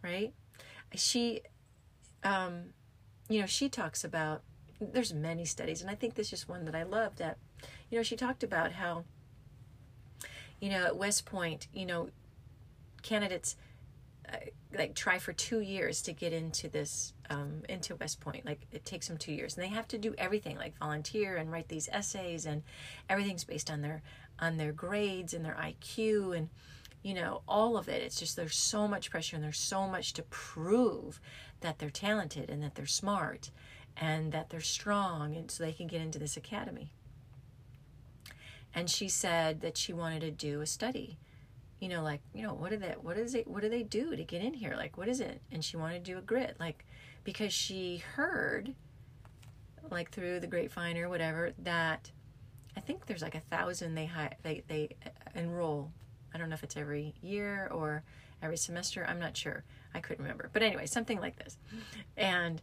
Right? 0.03 0.33
She 0.94 1.42
um 2.22 2.70
you 3.29 3.40
know 3.40 3.46
she 3.46 3.68
talks 3.68 4.05
about 4.05 4.42
there's 4.81 5.12
many 5.12 5.44
studies 5.44 5.81
and 5.81 5.90
i 5.90 5.94
think 5.94 6.14
this 6.14 6.33
is 6.33 6.48
one 6.48 6.64
that 6.64 6.74
i 6.74 6.83
love 6.83 7.16
that 7.16 7.38
you 7.90 7.98
know 7.98 8.03
she 8.03 8.16
talked 8.16 8.42
about 8.42 8.72
how 8.72 9.05
you 10.61 10.68
know 10.68 10.85
at 10.85 10.96
west 10.96 11.24
point 11.24 11.68
you 11.72 11.87
know 11.87 12.09
candidates 13.03 13.57
uh, 14.31 14.37
like 14.76 14.94
try 14.94 15.18
for 15.18 15.32
two 15.32 15.60
years 15.60 16.02
to 16.02 16.12
get 16.12 16.32
into 16.32 16.68
this 16.68 17.12
um, 17.30 17.62
into 17.68 17.94
west 17.96 18.20
point. 18.20 18.44
Like 18.44 18.60
it 18.72 18.84
takes 18.84 19.08
them 19.08 19.16
two 19.16 19.32
years. 19.32 19.56
And 19.56 19.64
they 19.64 19.68
have 19.68 19.88
to 19.88 19.98
do 19.98 20.14
everything 20.18 20.56
like 20.56 20.78
volunteer 20.78 21.37
and 21.37 21.50
write 21.50 21.68
these 21.68 21.88
essays 21.92 22.46
and 22.46 22.62
everything's 23.08 23.44
based 23.44 23.70
on 23.70 23.82
their 23.82 24.02
on 24.38 24.56
their 24.56 24.72
grades 24.72 25.32
and 25.32 25.44
their 25.44 25.54
iq 25.54 26.37
and 26.37 26.48
you 27.02 27.14
know 27.14 27.42
all 27.46 27.76
of 27.76 27.88
it. 27.88 28.02
It's 28.02 28.18
just 28.18 28.37
there's 28.37 28.56
so 28.56 28.88
much 28.88 29.10
pressure 29.10 29.37
and 29.37 29.44
there's 29.44 29.58
so 29.58 29.87
much 29.87 30.12
to 30.14 30.22
prove 30.24 31.20
that 31.60 31.78
they're 31.78 31.90
talented 31.90 32.50
and 32.50 32.62
that 32.62 32.74
they're 32.74 32.87
smart 32.87 33.50
and 33.96 34.32
that 34.32 34.50
they're 34.50 34.60
strong 34.60 35.37
and 35.37 35.50
so 35.50 35.64
they 35.64 35.72
can 35.72 35.87
get 35.87 36.00
into 36.00 36.18
this 36.18 36.37
academy. 36.37 36.90
And 38.74 38.90
she 38.90 39.08
said 39.08 39.60
that 39.60 39.76
she 39.76 39.92
wanted 39.92 40.20
to 40.20 40.30
do 40.32 40.60
a 40.60 40.66
study 40.66 41.16
you 41.85 41.90
know 41.90 42.03
like 42.03 42.23
you 42.33 42.42
know 42.42 42.55
what 42.55 42.70
do 42.70 42.79
they 42.79 42.94
what 43.03 43.18
is 43.18 43.35
it 43.35 43.47
what 43.47 43.61
do 43.61 43.68
they 43.68 43.83
do 43.83 44.16
to 44.16 44.25
get 44.25 44.40
in 44.42 44.55
here? 44.55 44.73
Like 44.75 44.97
what 44.97 45.07
is 45.07 45.20
it? 45.20 45.42
And 45.53 45.62
she 45.62 45.77
wanted 45.77 46.03
to 46.03 46.12
do 46.12 46.18
a 46.18 46.23
grit 46.23 46.57
like 46.59 46.87
because 47.25 47.53
she 47.53 47.99
heard 48.16 48.75
like 49.90 50.11
through 50.11 50.40
the 50.40 50.47
grapevine 50.47 50.97
or 50.97 51.11
whatever 51.11 51.53
that 51.59 52.11
i 52.75 52.81
think 52.81 53.05
there's 53.05 53.20
like 53.20 53.35
a 53.35 53.40
thousand 53.40 53.94
they 53.94 54.07
hi- 54.07 54.35
they 54.42 54.62
they 54.66 54.88
enroll. 55.35 55.92
I 56.35 56.38
don't 56.38 56.49
know 56.49 56.55
if 56.55 56.64
it's 56.64 56.75
every 56.79 57.14
year 57.20 57.68
or 57.70 58.03
every 58.42 58.57
semester 58.57 59.05
i'm 59.07 59.20
not 59.20 59.37
sure. 59.37 59.62
I 59.94 60.01
couldn't 60.01 60.23
remember. 60.23 60.49
But 60.55 60.62
anyway 60.62 60.87
something 60.87 61.20
like 61.20 61.37
this. 61.37 61.59
And 62.16 62.62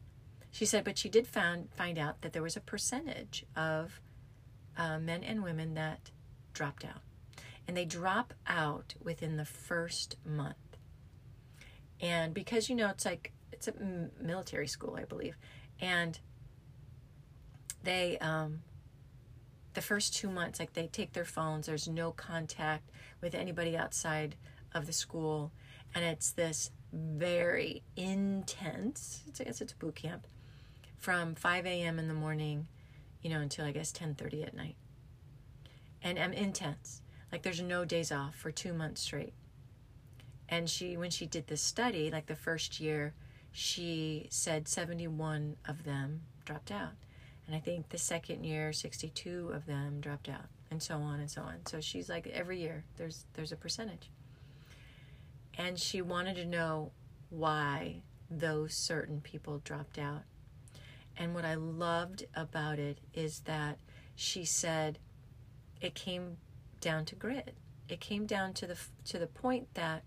she 0.49 0.65
said 0.65 0.83
but 0.83 0.97
she 0.97 1.09
did 1.09 1.27
found 1.27 1.69
find 1.75 1.99
out 1.99 2.23
that 2.23 2.33
there 2.33 2.41
was 2.41 2.57
a 2.57 2.61
percentage 2.61 3.45
of 3.55 4.01
uh, 4.77 4.97
men 4.97 5.23
and 5.23 5.43
women 5.43 5.75
that 5.75 6.09
dropped 6.53 6.83
out 6.83 7.03
and 7.67 7.77
they 7.77 7.85
drop 7.85 8.33
out 8.47 8.95
within 9.01 9.37
the 9.37 9.45
first 9.45 10.15
month. 10.25 10.55
And 11.99 12.33
because 12.33 12.69
you 12.69 12.75
know 12.75 12.89
it's 12.89 13.05
like 13.05 13.31
it's 13.51 13.67
a 13.67 13.73
military 14.19 14.67
school, 14.67 14.95
I 14.99 15.05
believe, 15.05 15.37
and 15.79 16.19
they 17.83 18.17
um, 18.19 18.61
the 19.73 19.81
first 19.81 20.15
two 20.15 20.29
months, 20.29 20.59
like 20.59 20.73
they 20.73 20.87
take 20.87 21.13
their 21.13 21.25
phones. 21.25 21.67
There's 21.67 21.87
no 21.87 22.11
contact 22.11 22.89
with 23.21 23.35
anybody 23.35 23.77
outside 23.77 24.35
of 24.73 24.85
the 24.85 24.93
school, 24.93 25.51
and 25.93 26.03
it's 26.03 26.31
this 26.31 26.71
very 26.91 27.83
intense. 27.95 29.21
It's, 29.27 29.39
I 29.39 29.45
guess 29.45 29.61
it's 29.61 29.73
a 29.73 29.77
boot 29.77 29.95
camp 29.95 30.27
from 30.97 31.35
5 31.35 31.65
a.m. 31.65 31.99
in 31.99 32.07
the 32.07 32.13
morning, 32.13 32.67
you 33.21 33.29
know, 33.29 33.39
until 33.39 33.65
I 33.65 33.71
guess 33.71 33.91
10:30 33.91 34.47
at 34.47 34.53
night, 34.55 34.75
and 36.01 36.17
I'm 36.19 36.33
intense. 36.33 37.00
Like 37.31 37.43
there's 37.43 37.61
no 37.61 37.85
days 37.85 38.11
off 38.11 38.35
for 38.35 38.51
two 38.51 38.73
months 38.73 39.01
straight. 39.01 39.33
And 40.49 40.69
she, 40.69 40.97
when 40.97 41.11
she 41.11 41.25
did 41.25 41.47
this 41.47 41.61
study, 41.61 42.11
like 42.11 42.25
the 42.25 42.35
first 42.35 42.79
year, 42.79 43.13
she 43.53 44.27
said 44.29 44.67
71 44.67 45.55
of 45.67 45.83
them 45.83 46.21
dropped 46.45 46.71
out. 46.71 46.91
And 47.47 47.55
I 47.55 47.59
think 47.59 47.89
the 47.89 47.97
second 47.97 48.43
year, 48.43 48.73
62 48.73 49.51
of 49.53 49.65
them 49.65 49.99
dropped 49.99 50.29
out, 50.29 50.45
and 50.69 50.81
so 50.81 50.95
on 50.95 51.19
and 51.19 51.29
so 51.29 51.41
on. 51.41 51.65
So 51.65 51.81
she's 51.81 52.09
like, 52.09 52.27
every 52.27 52.59
year 52.59 52.83
there's 52.97 53.25
there's 53.33 53.51
a 53.51 53.57
percentage. 53.57 54.09
And 55.57 55.77
she 55.79 56.01
wanted 56.01 56.35
to 56.35 56.45
know 56.45 56.91
why 57.29 58.03
those 58.29 58.73
certain 58.73 59.21
people 59.21 59.61
dropped 59.63 59.97
out. 59.97 60.23
And 61.17 61.35
what 61.35 61.43
I 61.43 61.55
loved 61.55 62.25
about 62.35 62.79
it 62.79 62.99
is 63.13 63.41
that 63.41 63.77
she 64.15 64.45
said 64.45 64.97
it 65.81 65.93
came 65.93 66.37
down 66.81 67.05
to 67.05 67.15
grit. 67.15 67.55
It 67.87 67.99
came 67.99 68.25
down 68.25 68.53
to 68.53 68.67
the 68.67 68.77
to 69.05 69.19
the 69.19 69.27
point 69.27 69.73
that 69.75 70.03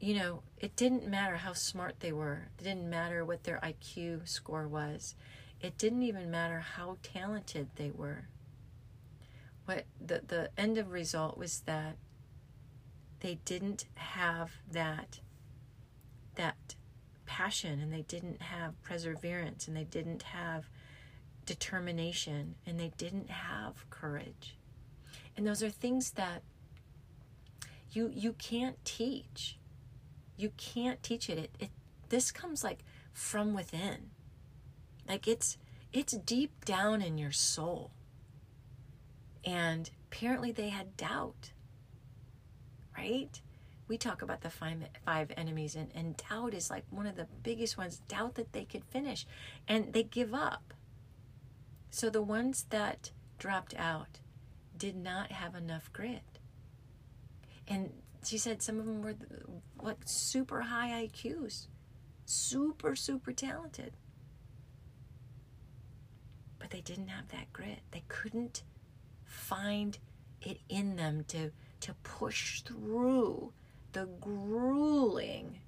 you 0.00 0.14
know, 0.14 0.42
it 0.58 0.76
didn't 0.76 1.08
matter 1.08 1.36
how 1.36 1.52
smart 1.52 1.96
they 2.00 2.12
were. 2.12 2.48
It 2.58 2.64
didn't 2.64 2.88
matter 2.88 3.24
what 3.24 3.42
their 3.42 3.58
IQ 3.62 4.28
score 4.28 4.68
was. 4.68 5.16
It 5.60 5.76
didn't 5.76 6.02
even 6.02 6.30
matter 6.30 6.60
how 6.60 6.98
talented 7.02 7.68
they 7.74 7.90
were. 7.90 8.28
What 9.64 9.84
the 10.00 10.22
the 10.26 10.50
end 10.56 10.78
of 10.78 10.92
result 10.92 11.36
was 11.36 11.60
that 11.66 11.96
they 13.20 13.38
didn't 13.44 13.86
have 13.94 14.52
that 14.70 15.20
that 16.36 16.76
passion 17.26 17.80
and 17.80 17.92
they 17.92 18.02
didn't 18.02 18.40
have 18.40 18.80
perseverance 18.82 19.68
and 19.68 19.76
they 19.76 19.84
didn't 19.84 20.22
have 20.22 20.70
determination 21.48 22.56
and 22.66 22.78
they 22.78 22.92
didn't 22.98 23.30
have 23.30 23.88
courage. 23.88 24.58
And 25.34 25.46
those 25.46 25.62
are 25.62 25.70
things 25.70 26.10
that 26.12 26.42
you 27.90 28.12
you 28.14 28.34
can't 28.34 28.76
teach. 28.84 29.58
You 30.36 30.50
can't 30.58 31.02
teach 31.02 31.30
it. 31.30 31.38
It, 31.38 31.50
it 31.58 31.70
this 32.10 32.30
comes 32.30 32.62
like 32.62 32.84
from 33.14 33.54
within. 33.54 34.10
Like 35.08 35.26
it's 35.26 35.56
it's 35.90 36.12
deep 36.12 36.66
down 36.66 37.00
in 37.00 37.16
your 37.16 37.32
soul. 37.32 37.92
And 39.42 39.90
apparently 40.12 40.52
they 40.52 40.68
had 40.68 40.98
doubt. 40.98 41.52
Right? 42.96 43.40
We 43.86 43.96
talk 43.96 44.20
about 44.20 44.42
the 44.42 44.50
five, 44.50 44.76
five 45.06 45.32
enemies, 45.34 45.74
and, 45.74 45.90
and 45.94 46.20
doubt 46.28 46.52
is 46.52 46.68
like 46.68 46.84
one 46.90 47.06
of 47.06 47.16
the 47.16 47.26
biggest 47.42 47.78
ones 47.78 48.02
doubt 48.06 48.34
that 48.34 48.52
they 48.52 48.66
could 48.66 48.84
finish. 48.84 49.26
And 49.66 49.94
they 49.94 50.02
give 50.02 50.34
up 50.34 50.74
so 51.90 52.10
the 52.10 52.22
ones 52.22 52.66
that 52.70 53.10
dropped 53.38 53.74
out 53.76 54.20
did 54.76 54.96
not 54.96 55.32
have 55.32 55.54
enough 55.54 55.92
grit. 55.92 56.38
And 57.66 57.92
she 58.24 58.38
said 58.38 58.62
some 58.62 58.78
of 58.78 58.86
them 58.86 59.02
were 59.02 59.14
like 59.80 59.98
super 60.04 60.62
high 60.62 61.08
IQs, 61.08 61.66
super, 62.24 62.94
super 62.94 63.32
talented. 63.32 63.96
But 66.58 66.70
they 66.70 66.80
didn't 66.80 67.08
have 67.08 67.28
that 67.28 67.52
grit. 67.52 67.80
They 67.90 68.04
couldn't 68.08 68.62
find 69.24 69.98
it 70.42 70.60
in 70.68 70.96
them 70.96 71.24
to, 71.28 71.50
to 71.80 71.94
push 72.02 72.62
through 72.62 73.52
the 73.92 74.08
grueling, 74.20 75.58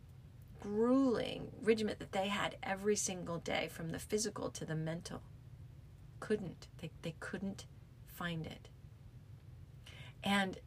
grueling 0.60 1.50
regiment 1.62 1.98
that 1.98 2.12
they 2.12 2.28
had 2.28 2.56
every 2.62 2.96
single 2.96 3.38
day 3.38 3.68
from 3.70 3.90
the 3.90 3.98
physical 3.98 4.50
to 4.50 4.64
the 4.64 4.74
mental 4.74 5.22
couldn't. 6.30 6.68
They, 6.80 6.92
they 7.02 7.16
couldn't 7.18 7.64
find 8.06 8.46
it. 8.46 8.68
And 10.22 10.58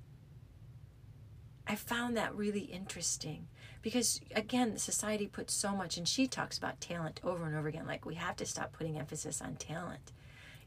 I 1.65 1.75
found 1.75 2.17
that 2.17 2.35
really 2.35 2.63
interesting 2.65 3.47
because, 3.81 4.19
again, 4.35 4.77
society 4.77 5.25
puts 5.25 5.53
so 5.53 5.73
much, 5.73 5.95
and 5.95 6.05
she 6.05 6.27
talks 6.27 6.57
about 6.57 6.81
talent 6.81 7.21
over 7.23 7.45
and 7.45 7.55
over 7.55 7.69
again. 7.69 7.87
Like, 7.87 8.05
we 8.05 8.15
have 8.15 8.35
to 8.37 8.45
stop 8.45 8.73
putting 8.73 8.99
emphasis 8.99 9.41
on 9.41 9.55
talent. 9.55 10.11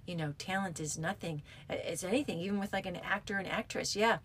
You 0.06 0.16
know, 0.16 0.32
talent 0.38 0.80
is 0.80 0.96
nothing, 0.96 1.42
it's 1.68 2.02
anything, 2.02 2.38
even 2.38 2.58
with 2.58 2.72
like 2.72 2.86
an 2.86 2.96
actor 2.96 3.36
and 3.36 3.46
actress. 3.46 3.96
Yeah, 3.96 4.20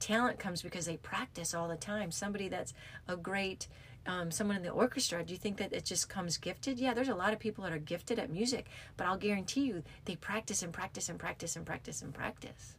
talent 0.00 0.40
comes 0.40 0.60
because 0.60 0.86
they 0.86 0.96
practice 0.96 1.54
all 1.54 1.68
the 1.68 1.76
time. 1.76 2.10
Somebody 2.10 2.48
that's 2.48 2.74
a 3.06 3.16
great 3.16 3.68
um, 4.06 4.30
someone 4.30 4.56
in 4.56 4.62
the 4.62 4.70
orchestra, 4.70 5.22
do 5.22 5.32
you 5.32 5.38
think 5.38 5.58
that 5.58 5.72
it 5.72 5.84
just 5.84 6.08
comes 6.08 6.36
gifted? 6.36 6.78
Yeah, 6.78 6.94
there's 6.94 7.08
a 7.08 7.14
lot 7.14 7.32
of 7.32 7.38
people 7.38 7.64
that 7.64 7.72
are 7.72 7.78
gifted 7.78 8.18
at 8.18 8.30
music, 8.30 8.66
but 8.96 9.06
I'll 9.06 9.16
guarantee 9.18 9.62
you 9.62 9.82
they 10.04 10.16
practice 10.16 10.62
and 10.62 10.72
practice 10.72 11.08
and 11.08 11.18
practice 11.18 11.56
and 11.56 11.66
practice 11.66 12.02
and 12.02 12.14
practice. 12.14 12.76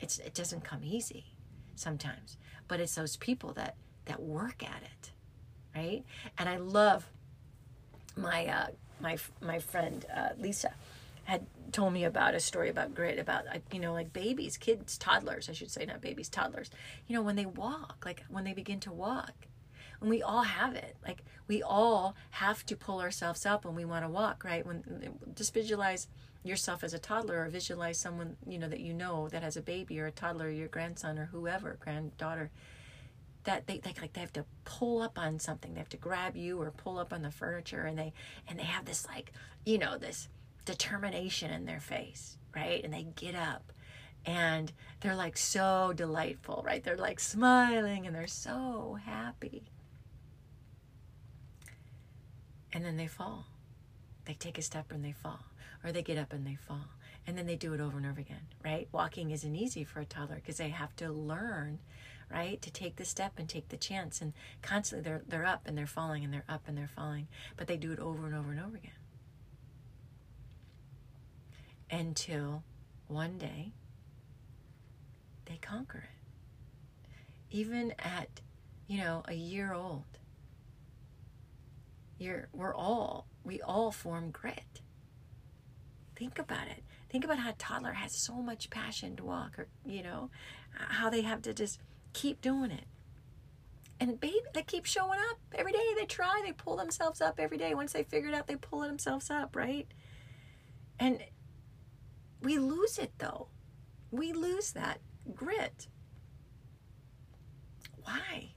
It's 0.00 0.18
it 0.18 0.34
doesn't 0.34 0.64
come 0.64 0.80
easy 0.84 1.24
sometimes, 1.74 2.36
but 2.68 2.80
it's 2.80 2.94
those 2.94 3.16
people 3.16 3.52
that 3.54 3.76
that 4.06 4.22
work 4.22 4.62
at 4.62 4.82
it, 4.82 5.12
right? 5.74 6.04
And 6.38 6.48
I 6.48 6.56
love 6.56 7.06
my 8.16 8.46
uh, 8.46 8.66
my 9.00 9.18
my 9.40 9.58
friend 9.58 10.04
uh, 10.14 10.30
Lisa 10.38 10.74
had 11.24 11.46
told 11.72 11.92
me 11.92 12.04
about 12.04 12.34
a 12.34 12.40
story 12.40 12.68
about 12.68 12.94
grit 12.94 13.18
about 13.18 13.44
you 13.72 13.80
know 13.80 13.92
like 13.92 14.12
babies 14.12 14.56
kids 14.56 14.96
toddlers 14.96 15.50
i 15.50 15.52
should 15.52 15.70
say 15.70 15.84
not 15.84 16.00
babies 16.00 16.28
toddlers 16.28 16.70
you 17.08 17.16
know 17.16 17.20
when 17.20 17.34
they 17.34 17.44
walk 17.44 18.04
like 18.06 18.22
when 18.28 18.44
they 18.44 18.52
begin 18.52 18.78
to 18.78 18.92
walk 18.92 19.48
and 20.00 20.10
we 20.10 20.22
all 20.22 20.42
have 20.42 20.74
it. 20.74 20.96
Like 21.06 21.22
we 21.48 21.62
all 21.62 22.16
have 22.30 22.64
to 22.66 22.76
pull 22.76 23.00
ourselves 23.00 23.46
up 23.46 23.64
when 23.64 23.74
we 23.74 23.84
want 23.84 24.04
to 24.04 24.08
walk 24.08 24.44
right? 24.44 24.64
When 24.66 24.82
just 25.34 25.54
visualize 25.54 26.08
yourself 26.44 26.84
as 26.84 26.94
a 26.94 26.98
toddler 26.98 27.42
or 27.42 27.48
visualize 27.48 27.98
someone 27.98 28.36
you 28.46 28.56
know 28.56 28.68
that 28.68 28.78
you 28.80 28.94
know 28.94 29.28
that 29.28 29.42
has 29.42 29.56
a 29.56 29.62
baby 29.62 29.98
or 29.98 30.06
a 30.06 30.12
toddler 30.12 30.46
or 30.46 30.50
your 30.50 30.68
grandson 30.68 31.18
or 31.18 31.26
whoever 31.26 31.76
granddaughter 31.80 32.50
that 33.46 33.66
they, 33.66 33.78
they 33.78 33.94
like 34.00 34.12
they 34.12 34.20
have 34.20 34.32
to 34.32 34.44
pull 34.64 35.00
up 35.00 35.18
on 35.18 35.38
something. 35.38 35.72
They 35.72 35.80
have 35.80 35.88
to 35.90 35.96
grab 35.96 36.36
you 36.36 36.60
or 36.60 36.70
pull 36.70 36.98
up 36.98 37.12
on 37.12 37.22
the 37.22 37.30
furniture 37.30 37.82
and 37.82 37.98
they 37.98 38.12
and 38.48 38.58
they 38.58 38.64
have 38.64 38.84
this 38.84 39.06
like 39.06 39.32
you 39.64 39.78
know 39.78 39.96
this 39.96 40.28
determination 40.64 41.50
in 41.50 41.64
their 41.64 41.80
face 41.80 42.36
right? 42.54 42.82
And 42.82 42.92
they 42.92 43.06
get 43.14 43.34
up 43.34 43.72
and 44.24 44.72
they're 45.00 45.14
like 45.14 45.36
so 45.36 45.92
delightful 45.94 46.62
right? 46.66 46.82
They're 46.82 46.96
like 46.96 47.20
smiling 47.20 48.06
and 48.06 48.14
they're 48.14 48.26
so 48.26 48.98
happy 49.04 49.70
and 52.76 52.84
then 52.84 52.96
they 52.96 53.06
fall. 53.06 53.46
They 54.26 54.34
take 54.34 54.58
a 54.58 54.62
step 54.62 54.92
and 54.92 55.04
they 55.04 55.12
fall. 55.12 55.40
Or 55.82 55.92
they 55.92 56.02
get 56.02 56.18
up 56.18 56.32
and 56.32 56.46
they 56.46 56.56
fall. 56.56 56.88
And 57.26 57.36
then 57.38 57.46
they 57.46 57.56
do 57.56 57.72
it 57.74 57.80
over 57.80 57.96
and 57.96 58.06
over 58.06 58.20
again 58.20 58.46
right? 58.66 58.88
Walking 58.90 59.30
isn't 59.30 59.54
easy 59.54 59.84
for 59.84 60.00
a 60.00 60.04
toddler 60.04 60.36
because 60.36 60.56
they 60.56 60.70
have 60.70 60.94
to 60.96 61.10
learn 61.10 61.78
right 62.30 62.60
to 62.60 62.70
take 62.72 62.96
the 62.96 63.04
step 63.04 63.34
and 63.38 63.48
take 63.48 63.68
the 63.68 63.76
chance. 63.76 64.20
And 64.20 64.32
constantly 64.60 65.08
they're 65.08 65.22
they're 65.26 65.46
up 65.46 65.62
and 65.66 65.78
they're 65.78 65.86
falling 65.86 66.24
and 66.24 66.34
they're 66.34 66.44
up 66.48 66.62
and 66.66 66.76
they're 66.76 66.90
falling. 66.94 67.28
But 67.56 67.68
they 67.68 67.76
do 67.76 67.92
it 67.92 68.00
over 68.00 68.26
and 68.26 68.34
over 68.34 68.50
and 68.50 68.60
over 68.60 68.76
again. 68.76 68.90
Until 71.88 72.64
one 73.06 73.38
day 73.38 73.72
they 75.44 75.58
conquer 75.62 75.98
it. 75.98 77.56
Even 77.56 77.94
at 78.00 78.40
you 78.88 78.98
know 78.98 79.22
a 79.28 79.34
year 79.34 79.72
old 79.72 80.02
you're 82.18 82.48
we're 82.52 82.74
all 82.74 83.26
we 83.44 83.60
all 83.62 83.90
form 83.90 84.30
grit 84.30 84.80
think 86.16 86.38
about 86.38 86.66
it 86.68 86.82
think 87.10 87.24
about 87.24 87.38
how 87.38 87.50
a 87.50 87.54
toddler 87.54 87.92
has 87.92 88.14
so 88.14 88.34
much 88.34 88.70
passion 88.70 89.16
to 89.16 89.24
walk 89.24 89.58
or 89.58 89.68
you 89.84 90.02
know 90.02 90.30
how 90.70 91.10
they 91.10 91.22
have 91.22 91.42
to 91.42 91.54
just 91.54 91.80
keep 92.16 92.40
doing 92.40 92.70
it. 92.70 92.84
And 93.98 94.18
baby, 94.20 94.40
they 94.52 94.62
keep 94.62 94.84
showing 94.84 95.18
up 95.30 95.38
every 95.54 95.72
day. 95.72 95.94
They 95.96 96.06
try, 96.06 96.42
they 96.44 96.52
pull 96.52 96.76
themselves 96.76 97.20
up 97.20 97.38
every 97.38 97.58
day. 97.58 97.74
Once 97.74 97.92
they 97.92 98.02
figure 98.02 98.28
it 98.28 98.34
out, 98.34 98.46
they 98.46 98.56
pull 98.56 98.80
themselves 98.80 99.30
up, 99.30 99.54
right? 99.54 99.86
And 100.98 101.22
we 102.42 102.58
lose 102.58 102.98
it 102.98 103.12
though. 103.18 103.48
We 104.10 104.32
lose 104.32 104.72
that 104.72 105.00
grit. 105.34 105.88
Why? 108.02 108.52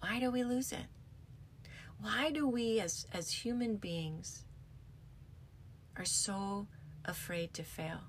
Why 0.00 0.20
do 0.20 0.30
we 0.30 0.44
lose 0.44 0.72
it? 0.72 0.86
Why 2.02 2.30
do 2.30 2.46
we 2.46 2.80
as 2.80 3.06
as 3.12 3.30
human 3.30 3.76
beings 3.76 4.44
are 5.96 6.04
so 6.04 6.66
afraid 7.04 7.54
to 7.54 7.62
fail? 7.62 8.00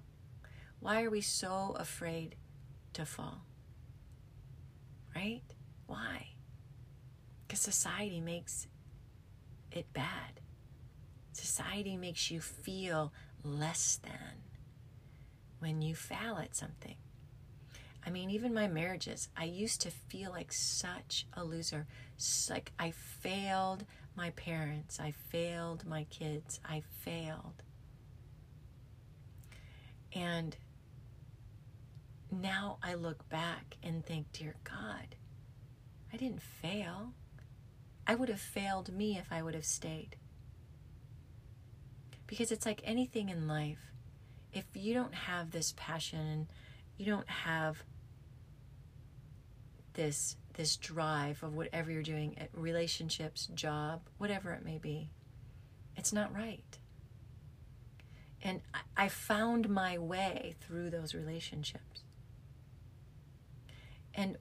Why 0.81 1.03
are 1.03 1.09
we 1.09 1.21
so 1.21 1.75
afraid 1.79 2.35
to 2.93 3.05
fall? 3.05 3.45
right? 5.15 5.41
Why? 5.87 6.27
Because 7.47 7.59
society 7.59 8.19
makes 8.19 8.67
it 9.71 9.91
bad. 9.93 10.39
Society 11.33 11.97
makes 11.97 12.29
you 12.31 12.41
feel 12.41 13.11
less 13.43 13.99
than 14.03 14.43
when 15.59 15.81
you 15.81 15.95
fail 15.95 16.37
at 16.37 16.55
something. 16.55 16.95
I 18.05 18.09
mean, 18.09 18.29
even 18.29 18.53
my 18.53 18.67
marriages, 18.67 19.29
I 19.37 19.45
used 19.45 19.81
to 19.81 19.91
feel 19.91 20.31
like 20.31 20.51
such 20.51 21.25
a 21.33 21.43
loser. 21.43 21.87
Like 22.49 22.71
I 22.77 22.91
failed 22.91 23.85
my 24.15 24.31
parents, 24.31 24.99
I 24.99 25.11
failed 25.11 25.85
my 25.85 26.03
kids, 26.05 26.59
I 26.67 26.83
failed. 27.01 27.63
And 30.13 30.55
now 32.31 32.77
I 32.83 32.93
look 32.93 33.27
back 33.29 33.77
and 33.81 34.05
think, 34.05 34.31
dear 34.31 34.55
God, 34.63 35.15
I 36.11 36.17
didn't 36.17 36.41
fail. 36.41 37.13
I 38.05 38.15
would 38.15 38.29
have 38.29 38.41
failed 38.41 38.93
me 38.93 39.17
if 39.17 39.31
I 39.31 39.41
would 39.41 39.55
have 39.55 39.65
stayed. 39.65 40.17
Because 42.27 42.51
it's 42.51 42.65
like 42.65 42.81
anything 42.83 43.29
in 43.29 43.47
life. 43.47 43.91
If 44.51 44.65
you 44.73 44.93
don't 44.93 45.15
have 45.15 45.51
this 45.51 45.73
passion, 45.77 46.47
you 46.97 47.05
don't 47.05 47.29
have 47.29 47.83
this 49.93 50.37
this 50.55 50.75
drive 50.75 51.41
of 51.41 51.55
whatever 51.55 51.91
you're 51.91 52.03
doing, 52.03 52.37
relationships, 52.53 53.47
job, 53.55 54.01
whatever 54.19 54.51
it 54.53 54.63
may 54.63 54.77
be, 54.77 55.09
it's 55.97 56.13
not 56.13 56.33
right. 56.33 56.77
And 58.43 58.61
I 58.95 59.07
found 59.07 59.69
my 59.69 59.97
way 59.97 60.53
through 60.61 60.89
those 60.89 61.15
relationships. 61.15 62.03
And 64.13 64.37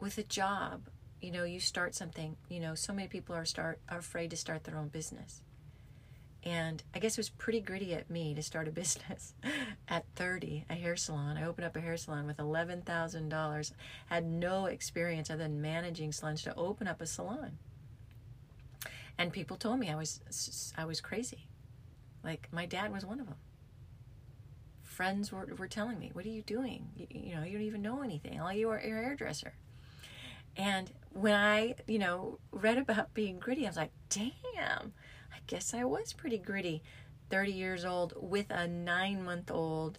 with 0.00 0.16
a 0.16 0.22
job, 0.22 0.88
you 1.20 1.32
know, 1.32 1.44
you 1.44 1.60
start 1.60 1.94
something, 1.94 2.36
you 2.48 2.60
know, 2.60 2.74
so 2.74 2.92
many 2.92 3.08
people 3.08 3.34
are 3.34 3.44
start 3.44 3.80
are 3.88 3.98
afraid 3.98 4.30
to 4.30 4.36
start 4.36 4.64
their 4.64 4.76
own 4.76 4.88
business. 4.88 5.42
And 6.44 6.82
I 6.94 6.98
guess 6.98 7.14
it 7.14 7.18
was 7.18 7.30
pretty 7.30 7.60
gritty 7.60 7.94
at 7.94 8.10
me 8.10 8.34
to 8.34 8.42
start 8.42 8.68
a 8.68 8.70
business 8.82 9.34
at 9.88 10.04
30, 10.16 10.66
a 10.68 10.74
hair 10.74 10.96
salon. 10.96 11.36
I 11.36 11.44
opened 11.44 11.66
up 11.66 11.76
a 11.76 11.80
hair 11.80 11.96
salon 11.96 12.26
with 12.26 12.36
$11,000, 12.36 13.72
had 14.06 14.24
no 14.26 14.66
experience 14.66 15.30
other 15.30 15.42
than 15.42 15.60
managing 15.62 16.12
salons 16.12 16.42
to 16.42 16.54
open 16.54 16.86
up 16.86 17.00
a 17.00 17.06
salon. 17.06 17.58
And 19.16 19.32
people 19.32 19.56
told 19.56 19.78
me 19.78 19.90
I 19.90 19.94
was 19.94 20.72
I 20.76 20.84
was 20.84 21.00
crazy. 21.00 21.46
Like 22.24 22.48
my 22.50 22.66
dad 22.66 22.92
was 22.92 23.06
one 23.06 23.20
of 23.20 23.26
them 23.26 23.36
friends 24.94 25.32
were, 25.32 25.46
were 25.58 25.68
telling 25.68 25.98
me, 25.98 26.10
What 26.12 26.24
are 26.24 26.30
you 26.30 26.42
doing? 26.42 26.88
You, 26.96 27.06
you 27.10 27.34
know, 27.34 27.42
you 27.42 27.52
don't 27.52 27.66
even 27.66 27.82
know 27.82 28.02
anything. 28.02 28.40
All 28.40 28.52
you 28.52 28.70
are 28.70 28.78
a 28.78 28.82
hairdresser. 28.82 29.54
And 30.56 30.90
when 31.10 31.34
I, 31.34 31.74
you 31.88 31.98
know, 31.98 32.38
read 32.52 32.78
about 32.78 33.12
being 33.12 33.40
gritty, 33.40 33.66
I 33.66 33.68
was 33.68 33.76
like, 33.76 33.90
damn, 34.08 34.92
guess 35.46 35.74
I 35.74 35.84
was 35.84 36.12
pretty 36.12 36.38
gritty. 36.38 36.82
30 37.30 37.52
years 37.52 37.84
old 37.84 38.14
with 38.16 38.50
a 38.50 38.66
nine 38.66 39.24
month 39.24 39.50
old 39.50 39.98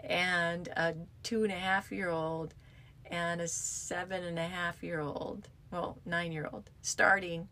and 0.00 0.68
a 0.68 0.94
two 1.22 1.44
and 1.44 1.52
a 1.52 1.56
half 1.56 1.92
year 1.92 2.08
old 2.10 2.54
and 3.06 3.40
a 3.40 3.48
seven 3.48 4.24
and 4.24 4.38
a 4.38 4.46
half 4.46 4.82
year 4.82 5.00
old, 5.00 5.48
well, 5.70 5.98
nine 6.04 6.32
year 6.32 6.48
old, 6.50 6.70
starting 6.80 7.48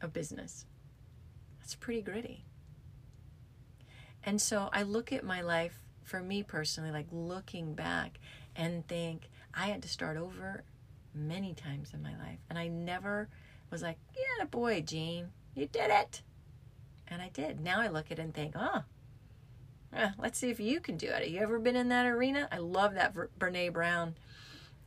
a 0.00 0.08
business. 0.08 0.66
That's 1.58 1.74
pretty 1.74 2.02
gritty. 2.02 2.44
And 4.22 4.40
so 4.40 4.70
I 4.72 4.82
look 4.82 5.12
at 5.12 5.24
my 5.24 5.42
life 5.42 5.78
for 6.04 6.20
me 6.20 6.42
personally, 6.42 6.90
like 6.90 7.06
looking 7.10 7.74
back 7.74 8.18
and 8.54 8.86
think 8.86 9.28
I 9.52 9.66
had 9.66 9.82
to 9.82 9.88
start 9.88 10.16
over 10.16 10.62
many 11.14 11.54
times 11.54 11.92
in 11.92 12.02
my 12.02 12.16
life. 12.16 12.38
And 12.48 12.58
I 12.58 12.68
never 12.68 13.28
was 13.74 13.82
like, 13.82 13.98
yeah, 14.16 14.44
boy, 14.44 14.80
Jean, 14.80 15.30
you 15.54 15.66
did 15.66 15.90
it. 15.90 16.22
And 17.08 17.20
I 17.20 17.28
did. 17.28 17.60
Now 17.60 17.80
I 17.80 17.88
look 17.88 18.06
at 18.12 18.18
it 18.18 18.22
and 18.22 18.32
think, 18.32 18.54
oh, 18.56 18.84
let's 20.18 20.38
see 20.38 20.50
if 20.50 20.60
you 20.60 20.80
can 20.80 20.96
do 20.96 21.08
it. 21.08 21.24
Have 21.24 21.28
you 21.28 21.40
ever 21.40 21.58
been 21.58 21.74
in 21.74 21.88
that 21.88 22.06
arena? 22.06 22.48
I 22.52 22.58
love 22.58 22.94
that 22.94 23.14
Brene 23.14 23.72
Brown 23.72 24.14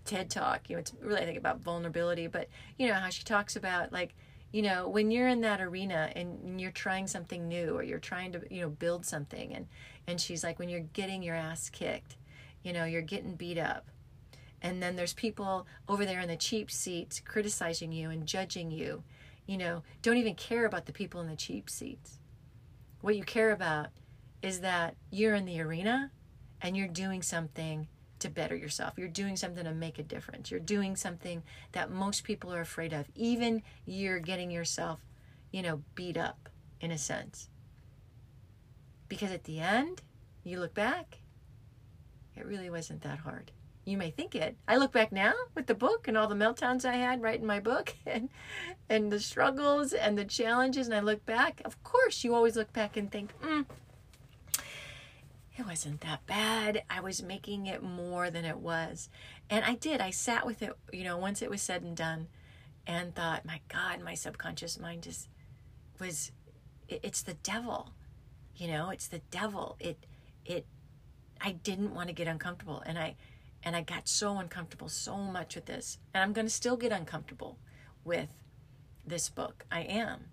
TED 0.06 0.30
talk. 0.30 0.70
You 0.70 0.78
know, 0.78 0.80
it's 0.80 0.94
really 1.02 1.22
I 1.22 1.26
think 1.26 1.38
about 1.38 1.60
vulnerability, 1.60 2.28
but 2.28 2.48
you 2.78 2.88
know 2.88 2.94
how 2.94 3.10
she 3.10 3.24
talks 3.24 3.58
about 3.58 3.92
like 3.92 4.16
you 4.54 4.62
know 4.62 4.88
when 4.88 5.12
you're 5.12 5.28
in 5.28 5.42
that 5.42 5.60
arena 5.60 6.10
and 6.16 6.60
you're 6.60 6.72
trying 6.72 7.08
something 7.08 7.48
new 7.48 7.76
or 7.76 7.84
you're 7.84 8.00
trying 8.00 8.32
to 8.32 8.42
you 8.50 8.62
know 8.62 8.70
build 8.70 9.06
something 9.06 9.54
and 9.54 9.68
and 10.08 10.22
she's 10.22 10.44
like 10.46 10.58
when 10.60 10.70
you're 10.70 10.80
getting 10.80 11.22
your 11.22 11.36
ass 11.36 11.70
kicked 11.70 12.16
you 12.64 12.72
know 12.72 12.86
you're 12.86 13.02
getting 13.02 13.36
beat 13.36 13.58
up 13.58 13.86
and 14.62 14.82
then 14.82 14.96
there's 14.96 15.14
people 15.14 15.68
over 15.88 16.06
there 16.06 16.20
in 16.20 16.28
the 16.28 16.36
cheap 16.36 16.72
seats 16.72 17.20
criticizing 17.20 17.92
you 17.92 18.10
and 18.10 18.26
judging 18.26 18.72
you 18.72 19.04
you 19.46 19.58
know 19.58 19.84
don't 20.02 20.18
even 20.18 20.36
care 20.36 20.66
about 20.66 20.86
the 20.86 20.94
people 20.94 21.22
in 21.22 21.28
the 21.28 21.36
cheap 21.36 21.70
seats 21.70 22.20
what 23.02 23.16
you 23.16 23.24
care 23.24 23.52
about 23.52 23.88
is 24.42 24.62
that 24.62 24.96
you're 25.12 25.36
in 25.36 25.46
the 25.46 25.62
arena 25.62 26.12
and 26.62 26.76
you're 26.76 26.88
doing 26.88 27.22
something 27.22 27.88
to 28.20 28.30
better 28.30 28.56
yourself. 28.56 28.94
You're 28.98 29.08
doing 29.08 29.36
something 29.36 29.64
to 29.64 29.74
make 29.74 30.00
a 30.00 30.04
difference. 30.04 30.50
You're 30.50 30.60
doing 30.60 30.96
something 30.96 31.44
that 31.72 31.92
most 31.92 32.24
people 32.24 32.54
are 32.54 32.62
afraid 32.62 32.94
of. 32.94 33.08
Even 33.16 33.62
you're 33.86 34.20
getting 34.20 34.50
yourself, 34.50 35.00
you 35.52 35.62
know, 35.62 35.84
beat 35.96 36.18
up 36.18 36.50
in 36.82 36.92
a 36.92 36.98
sense. 36.98 37.50
Because 39.08 39.32
at 39.32 39.44
the 39.44 39.60
end, 39.60 40.02
you 40.44 40.60
look 40.60 40.74
back, 40.74 41.20
it 42.36 42.46
really 42.46 42.70
wasn't 42.70 43.02
that 43.02 43.20
hard. 43.20 43.52
You 43.88 43.98
may 43.98 44.12
think 44.12 44.36
it. 44.36 44.58
I 44.68 44.76
look 44.76 44.92
back 44.92 45.14
now 45.14 45.32
with 45.56 45.68
the 45.68 45.74
book 45.74 46.10
and 46.10 46.18
all 46.18 46.28
the 46.28 46.36
meltdowns 46.36 46.84
I 46.84 46.96
had 46.96 47.22
writing 47.22 47.46
my 47.46 47.62
book 47.62 47.96
and 48.06 48.28
and 48.90 49.10
the 49.10 49.20
struggles 49.22 49.94
and 49.94 50.18
the 50.18 50.26
challenges 50.26 50.88
and 50.88 50.96
I 50.96 51.00
look 51.00 51.26
back. 51.26 51.62
Of 51.64 51.82
course, 51.86 52.26
you 52.26 52.36
always 52.36 52.58
look 52.58 52.74
back 52.74 52.98
and 52.98 53.10
think, 53.10 53.32
mm, 53.40 53.66
it 55.58 55.66
wasn't 55.66 56.02
that 56.02 56.28
bad. 56.28 56.84
I 56.90 57.00
was 57.00 57.24
making 57.24 57.68
it 57.68 57.82
more 57.82 58.30
than 58.30 58.44
it 58.44 58.58
was. 58.58 59.08
And 59.50 59.64
I 59.64 59.76
did. 59.76 60.02
I 60.02 60.10
sat 60.10 60.46
with 60.46 60.62
it, 60.62 60.74
you 60.92 61.06
know, 61.06 61.16
once 61.16 61.42
it 61.42 61.50
was 61.50 61.62
said 61.62 61.82
and 61.82 61.96
done 61.96 62.28
and 62.86 63.16
thought, 63.16 63.46
my 63.46 63.62
God, 63.70 64.02
my 64.04 64.16
subconscious 64.16 64.78
mind 64.78 65.04
just 65.04 65.30
was, 65.98 66.34
it, 66.90 67.00
it's 67.04 67.22
the 67.22 67.36
devil. 67.36 67.94
You 68.54 68.68
know, 68.68 68.90
it's 68.90 69.08
the 69.08 69.22
devil. 69.32 69.78
It, 69.80 70.06
it, 70.46 70.66
I 71.40 71.54
didn't 71.54 71.96
want 71.96 72.10
to 72.10 72.14
get 72.14 72.28
uncomfortable. 72.28 72.84
And 72.86 73.00
I, 73.00 73.16
And 73.64 73.76
I 73.76 73.82
got 73.82 74.08
so 74.08 74.38
uncomfortable 74.38 74.90
so 74.90 75.18
much 75.18 75.56
with 75.56 75.66
this. 75.66 75.98
And 76.14 76.24
I'm 76.24 76.34
going 76.34 76.48
to 76.48 76.54
still 76.54 76.78
get 76.78 76.92
uncomfortable 76.92 77.58
with 78.04 78.30
this 79.06 79.30
book. 79.30 79.66
I 79.72 79.82
am. 79.82 80.26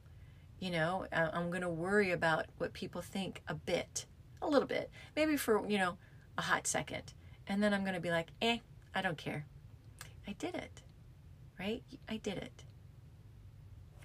You 0.61 0.71
know, 0.71 1.07
I'm 1.13 1.51
going 1.51 1.63
to 1.63 1.69
worry 1.69 2.13
about 2.13 2.47
what 2.59 2.73
people 2.73 3.03
think 3.03 3.43
a 3.49 3.55
bit, 3.55 4.07
a 4.41 4.49
little 4.49 4.69
bit, 4.69 4.91
maybe 5.15 5.37
for, 5.37 5.69
you 5.69 5.79
know, 5.79 5.99
a 6.39 6.43
hot 6.43 6.67
second. 6.67 7.13
And 7.47 7.63
then 7.63 7.75
I'm 7.75 7.83
going 7.83 7.95
to 7.95 8.01
be 8.01 8.11
like, 8.11 8.29
eh, 8.41 8.59
I 8.95 9.03
don't 9.03 9.19
care. 9.19 9.47
I 10.27 10.33
did 10.33 10.55
it, 10.55 10.83
right? 11.59 11.83
I 12.09 12.17
did 12.17 12.39
it. 12.39 12.65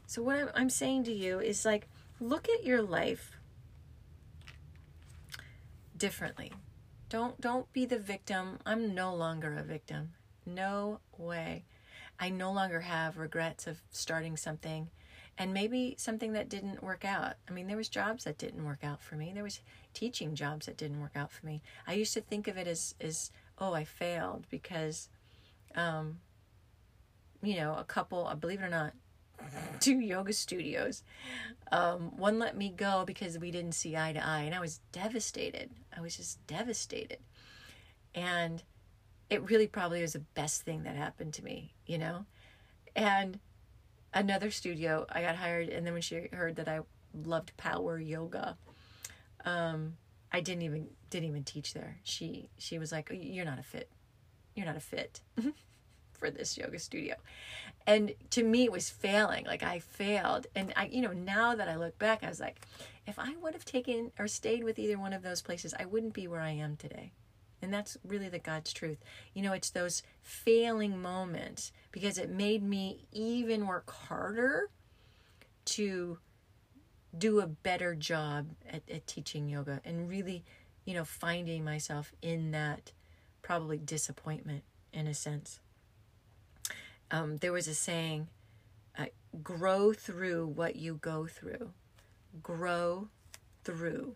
So, 0.06 0.24
what 0.24 0.52
I'm, 0.56 0.70
saying 0.70 1.04
to 1.04 1.14
you 1.14 1.40
is 1.40 1.66
like, 1.66 1.88
look 2.20 2.50
at 2.50 2.66
your 2.66 2.82
life 2.82 3.38
differently. 5.96 6.52
Don't 7.10 7.42
don't 7.42 7.72
be 7.74 7.86
the 7.86 8.00
victim. 8.00 8.60
I'm 8.66 8.94
no 8.94 9.14
longer 9.14 9.58
a 9.58 9.64
victim. 9.64 10.14
No 10.46 11.00
way. 11.18 11.66
I 12.20 12.30
no 12.30 12.52
longer 12.52 12.82
have 12.82 13.18
regrets 13.18 13.66
of 13.66 13.82
starting 13.90 14.38
something 14.38 14.90
and 15.38 15.54
maybe 15.54 15.96
something 15.98 16.34
that 16.34 16.50
didn't 16.50 16.84
work 16.84 17.06
out. 17.06 17.36
I 17.48 17.52
mean, 17.52 17.68
there 17.68 17.78
was 17.78 17.90
jobs 17.90 18.26
that 18.26 18.38
didn't 18.38 18.66
work 18.66 18.84
out 18.84 19.02
for 19.02 19.16
me. 19.16 19.32
There 19.34 19.44
was 19.44 19.62
teaching 19.94 20.36
jobs 20.36 20.66
that 20.66 20.78
didn't 20.78 21.02
work 21.02 21.16
out 21.16 21.32
for 21.32 21.46
me. 21.46 21.62
I 21.88 21.94
used 21.94 22.14
to 22.14 22.22
think 22.22 22.48
of 22.48 22.58
it 22.58 22.68
as 22.68 22.94
as 23.02 23.32
oh, 23.58 23.74
I 23.74 23.84
failed 23.86 24.46
because 24.50 25.10
um 25.76 26.20
you 27.42 27.56
know, 27.56 27.76
a 27.78 27.84
couple, 27.84 28.28
uh, 28.28 28.36
believe 28.36 28.60
it 28.60 28.66
or 28.66 28.70
not, 28.70 28.94
two 29.80 30.00
yoga 30.00 30.34
studios. 30.34 31.04
Um, 31.72 32.18
one 32.18 32.40
let 32.40 32.58
me 32.58 32.70
go 32.70 33.04
because 33.06 33.38
we 33.38 33.52
didn't 33.52 33.74
see 33.74 33.96
eye 33.96 34.14
to 34.14 34.26
eye, 34.26 34.42
and 34.42 34.56
I 34.56 34.60
was 34.60 34.80
devastated. 34.92 35.70
I 35.96 36.02
was 36.02 36.18
just 36.18 36.46
devastated. 36.48 37.20
And 38.16 38.64
it 39.30 39.50
really 39.50 39.68
probably 39.68 40.02
was 40.02 40.14
the 40.14 40.20
best 40.20 40.64
thing 40.64 40.84
that 40.84 40.96
happened 40.96 41.34
to 41.36 41.44
me, 41.44 41.74
you 41.86 41.98
know? 41.98 42.26
And 42.96 43.40
another 44.14 44.50
studio, 44.52 45.06
I 45.10 45.22
got 45.22 45.36
hired, 45.36 45.70
and 45.70 45.86
then 45.86 45.94
when 45.94 46.02
she 46.02 46.28
heard 46.34 46.56
that 46.56 46.68
I 46.68 46.80
loved 47.14 47.56
power 47.58 48.00
yoga, 48.00 48.58
um, 49.46 49.98
I 50.32 50.42
didn't 50.42 50.64
even 50.64 50.88
didn't 51.10 51.30
even 51.30 51.44
teach 51.44 51.74
there. 51.74 51.98
She 52.04 52.50
she 52.58 52.78
was 52.78 52.92
like, 52.92 53.10
"You're 53.12 53.46
not 53.46 53.60
a 53.60 53.64
fit. 53.64 53.90
You're 54.56 54.66
not 54.66 54.78
a 54.78 54.82
fit 54.82 55.22
for 56.20 56.30
this 56.30 56.58
yoga 56.58 56.80
studio." 56.80 57.16
And 57.88 58.14
to 58.32 58.44
me, 58.44 58.66
it 58.66 58.72
was 58.72 58.90
failing. 58.90 59.46
Like 59.46 59.64
I 59.64 59.80
failed, 59.80 60.48
and 60.56 60.74
I, 60.76 60.86
you 60.88 61.02
know, 61.02 61.14
now 61.14 61.56
that 61.56 61.68
I 61.68 61.76
look 61.76 61.98
back, 61.98 62.24
I 62.24 62.30
was 62.30 62.40
like, 62.40 62.62
if 63.08 63.18
I 63.18 63.36
would 63.42 63.54
have 63.54 63.66
taken 63.66 64.12
or 64.20 64.28
stayed 64.28 64.64
with 64.64 64.78
either 64.78 65.00
one 65.00 65.14
of 65.14 65.24
those 65.24 65.42
places, 65.42 65.74
I 65.80 65.86
wouldn't 65.86 66.14
be 66.14 66.28
where 66.28 66.42
I 66.42 66.52
am 66.52 66.76
today. 66.76 67.12
And 67.62 67.74
that's 67.74 67.98
really 68.06 68.30
the 68.30 68.40
God's 68.40 68.72
truth. 68.72 69.00
You 69.34 69.42
know, 69.42 69.54
it's 69.54 69.72
those 69.72 70.04
failing 70.22 71.02
moments 71.02 71.72
because 71.92 72.18
it 72.18 72.30
made 72.30 72.64
me 72.64 73.06
even 73.12 73.68
work 73.68 73.90
harder 73.92 74.70
to 75.66 76.20
do 77.18 77.40
a 77.40 77.48
better 77.48 77.96
job 77.96 78.50
at, 78.70 78.84
at 78.90 79.08
teaching 79.08 79.50
yoga 79.50 79.82
and 79.84 80.08
really, 80.08 80.46
you 80.86 80.94
know, 80.94 81.04
finding 81.04 81.66
myself 81.66 82.14
in 82.22 82.52
that 82.52 82.92
probably 83.42 83.78
disappointment 83.78 84.64
in 84.94 85.08
a 85.08 85.14
sense. 85.14 85.60
Um, 87.12 87.38
there 87.38 87.52
was 87.52 87.68
a 87.68 87.74
saying, 87.74 88.28
uh, 88.98 89.06
grow 89.44 89.94
through 89.94 90.48
what 90.48 90.76
you 90.76 90.96
go 90.96 91.26
through. 91.26 91.72
Grow 92.44 93.08
through 93.64 94.16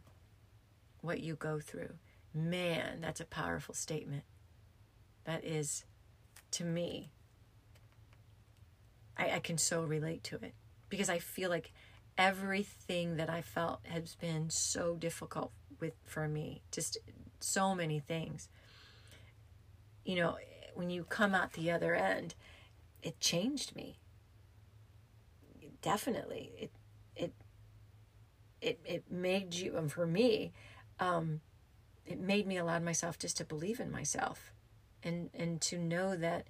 what 1.01 1.19
you 1.19 1.35
go 1.35 1.59
through. 1.59 1.93
Man, 2.33 3.01
that's 3.01 3.19
a 3.19 3.25
powerful 3.25 3.73
statement. 3.73 4.23
That 5.25 5.43
is, 5.43 5.85
to 6.51 6.63
me, 6.63 7.11
I, 9.17 9.31
I 9.31 9.39
can 9.39 9.57
so 9.57 9.83
relate 9.83 10.23
to 10.25 10.35
it 10.35 10.53
because 10.89 11.09
I 11.09 11.19
feel 11.19 11.49
like 11.49 11.71
everything 12.17 13.17
that 13.17 13.29
I 13.29 13.41
felt 13.41 13.79
has 13.83 14.15
been 14.15 14.49
so 14.49 14.95
difficult 14.95 15.51
with 15.79 15.93
for 16.05 16.27
me. 16.27 16.61
Just 16.71 16.97
so 17.39 17.75
many 17.75 17.99
things. 17.99 18.49
You 20.05 20.15
know, 20.15 20.37
when 20.75 20.89
you 20.89 21.03
come 21.03 21.33
out 21.35 21.53
the 21.53 21.71
other 21.71 21.95
end, 21.95 22.35
it 23.03 23.19
changed 23.19 23.75
me. 23.75 23.99
Definitely, 25.81 26.53
it 26.57 26.71
it 27.15 27.33
it 28.61 28.79
it 28.85 29.11
made 29.11 29.53
you, 29.53 29.75
and 29.77 29.91
for 29.91 30.07
me, 30.07 30.53
um, 30.99 31.41
it 32.05 32.19
made 32.19 32.47
me 32.47 32.57
allow 32.57 32.79
myself 32.79 33.19
just 33.19 33.35
to 33.37 33.45
believe 33.45 33.81
in 33.81 33.91
myself, 33.91 34.51
and 35.03 35.29
and 35.33 35.59
to 35.61 35.77
know 35.77 36.15
that 36.15 36.47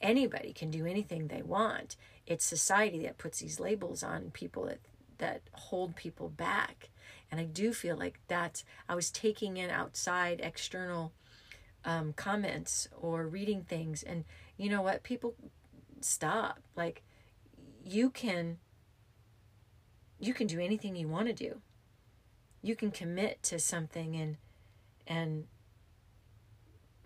anybody 0.00 0.52
can 0.52 0.70
do 0.70 0.86
anything 0.86 1.26
they 1.26 1.42
want. 1.42 1.96
It's 2.26 2.44
society 2.44 3.02
that 3.02 3.18
puts 3.18 3.40
these 3.40 3.58
labels 3.58 4.04
on 4.04 4.30
people 4.30 4.66
that 4.66 4.78
that 5.18 5.42
hold 5.52 5.96
people 5.96 6.28
back, 6.28 6.90
and 7.28 7.40
I 7.40 7.44
do 7.44 7.72
feel 7.72 7.96
like 7.96 8.20
that 8.28 8.62
I 8.88 8.94
was 8.94 9.10
taking 9.10 9.56
in 9.56 9.68
outside 9.70 10.40
external 10.40 11.12
um, 11.84 12.12
comments 12.12 12.88
or 12.96 13.26
reading 13.26 13.62
things, 13.62 14.04
and 14.04 14.24
you 14.56 14.70
know 14.70 14.82
what 14.82 15.02
people 15.02 15.34
stop. 16.00 16.60
Like 16.76 17.02
you 17.84 18.10
can 18.10 18.58
you 20.18 20.34
can 20.34 20.46
do 20.46 20.60
anything 20.60 20.96
you 20.96 21.08
want 21.08 21.28
to 21.28 21.32
do. 21.32 21.60
You 22.62 22.76
can 22.76 22.90
commit 22.90 23.42
to 23.44 23.58
something 23.58 24.16
and 24.16 24.36
and 25.06 25.46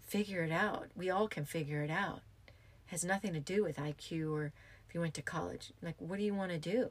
figure 0.03 0.43
it 0.43 0.53
out. 0.53 0.89
We 0.95 1.11
all 1.11 1.29
can 1.29 1.45
figure 1.45 1.83
it 1.83 1.91
out. 1.91 2.23
It 2.47 2.53
has 2.87 3.05
nothing 3.05 3.33
to 3.33 3.41
do 3.41 3.63
with 3.63 3.77
IQ 3.77 4.33
or 4.33 4.53
if 4.89 4.95
you 4.95 5.01
went 5.01 5.15
to 5.15 5.23
college. 5.23 5.73
Like 5.83 5.97
what 5.99 6.19
do 6.19 6.25
you 6.25 6.35
want 6.35 6.53
to 6.53 6.59
do? 6.59 6.91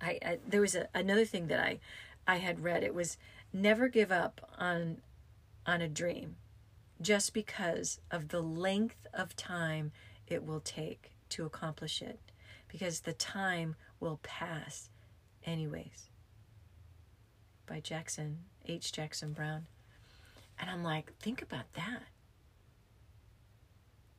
I, 0.00 0.18
I 0.24 0.38
there 0.46 0.60
was 0.60 0.74
a, 0.74 0.88
another 0.94 1.24
thing 1.24 1.48
that 1.48 1.60
I 1.60 1.78
I 2.26 2.36
had 2.36 2.62
read. 2.64 2.82
It 2.82 2.94
was 2.94 3.16
never 3.52 3.88
give 3.88 4.10
up 4.10 4.50
on 4.58 4.98
on 5.66 5.80
a 5.80 5.88
dream 5.88 6.36
just 7.00 7.32
because 7.32 8.00
of 8.10 8.28
the 8.28 8.42
length 8.42 9.06
of 9.12 9.36
time 9.36 9.92
it 10.30 10.44
will 10.44 10.60
take 10.60 11.12
to 11.30 11.44
accomplish 11.44 12.00
it 12.00 12.18
because 12.68 13.00
the 13.00 13.12
time 13.12 13.76
will 13.98 14.20
pass 14.22 14.88
anyways. 15.44 16.08
By 17.66 17.80
Jackson, 17.80 18.38
H. 18.66 18.92
Jackson 18.92 19.32
Brown. 19.32 19.66
And 20.58 20.70
I'm 20.70 20.82
like, 20.82 21.12
think 21.18 21.42
about 21.42 21.72
that. 21.74 22.02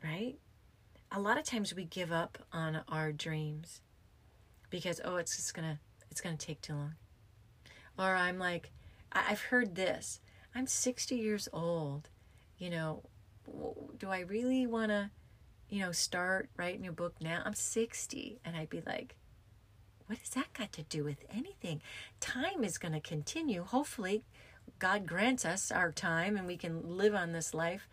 Right? 0.03 0.37
A 1.11 1.19
lot 1.19 1.37
of 1.37 1.45
times 1.45 1.73
we 1.73 1.85
give 1.85 2.11
up 2.11 2.37
on 2.51 2.81
our 2.87 3.11
dreams 3.11 3.81
because 4.69 5.01
oh 5.03 5.17
it's 5.17 5.35
just 5.35 5.53
gonna 5.53 5.79
it's 6.09 6.21
gonna 6.21 6.37
take 6.37 6.61
too 6.61 6.73
long. 6.73 6.95
Or 7.99 8.15
I'm 8.15 8.39
like, 8.39 8.71
I've 9.11 9.41
heard 9.41 9.75
this. 9.75 10.21
I'm 10.55 10.65
60 10.65 11.15
years 11.15 11.47
old. 11.53 12.09
You 12.57 12.69
know, 12.69 13.03
do 13.97 14.09
I 14.09 14.21
really 14.21 14.65
want 14.65 14.89
to 14.89 15.11
you 15.71 15.79
know, 15.79 15.93
start 15.93 16.49
writing 16.57 16.83
your 16.83 16.93
book 16.93 17.15
now. 17.21 17.41
I'm 17.45 17.55
60. 17.55 18.39
And 18.43 18.57
I'd 18.57 18.69
be 18.69 18.81
like, 18.85 19.15
what 20.05 20.19
has 20.19 20.29
that 20.31 20.51
got 20.53 20.73
to 20.73 20.83
do 20.83 21.05
with 21.05 21.23
anything? 21.33 21.81
Time 22.19 22.63
is 22.63 22.77
going 22.77 22.91
to 22.91 22.99
continue. 22.99 23.63
Hopefully, 23.63 24.25
God 24.79 25.07
grants 25.07 25.45
us 25.45 25.71
our 25.71 25.91
time 25.93 26.35
and 26.35 26.45
we 26.45 26.57
can 26.57 26.97
live 26.97 27.15
on 27.15 27.31
this 27.31 27.53
life 27.53 27.87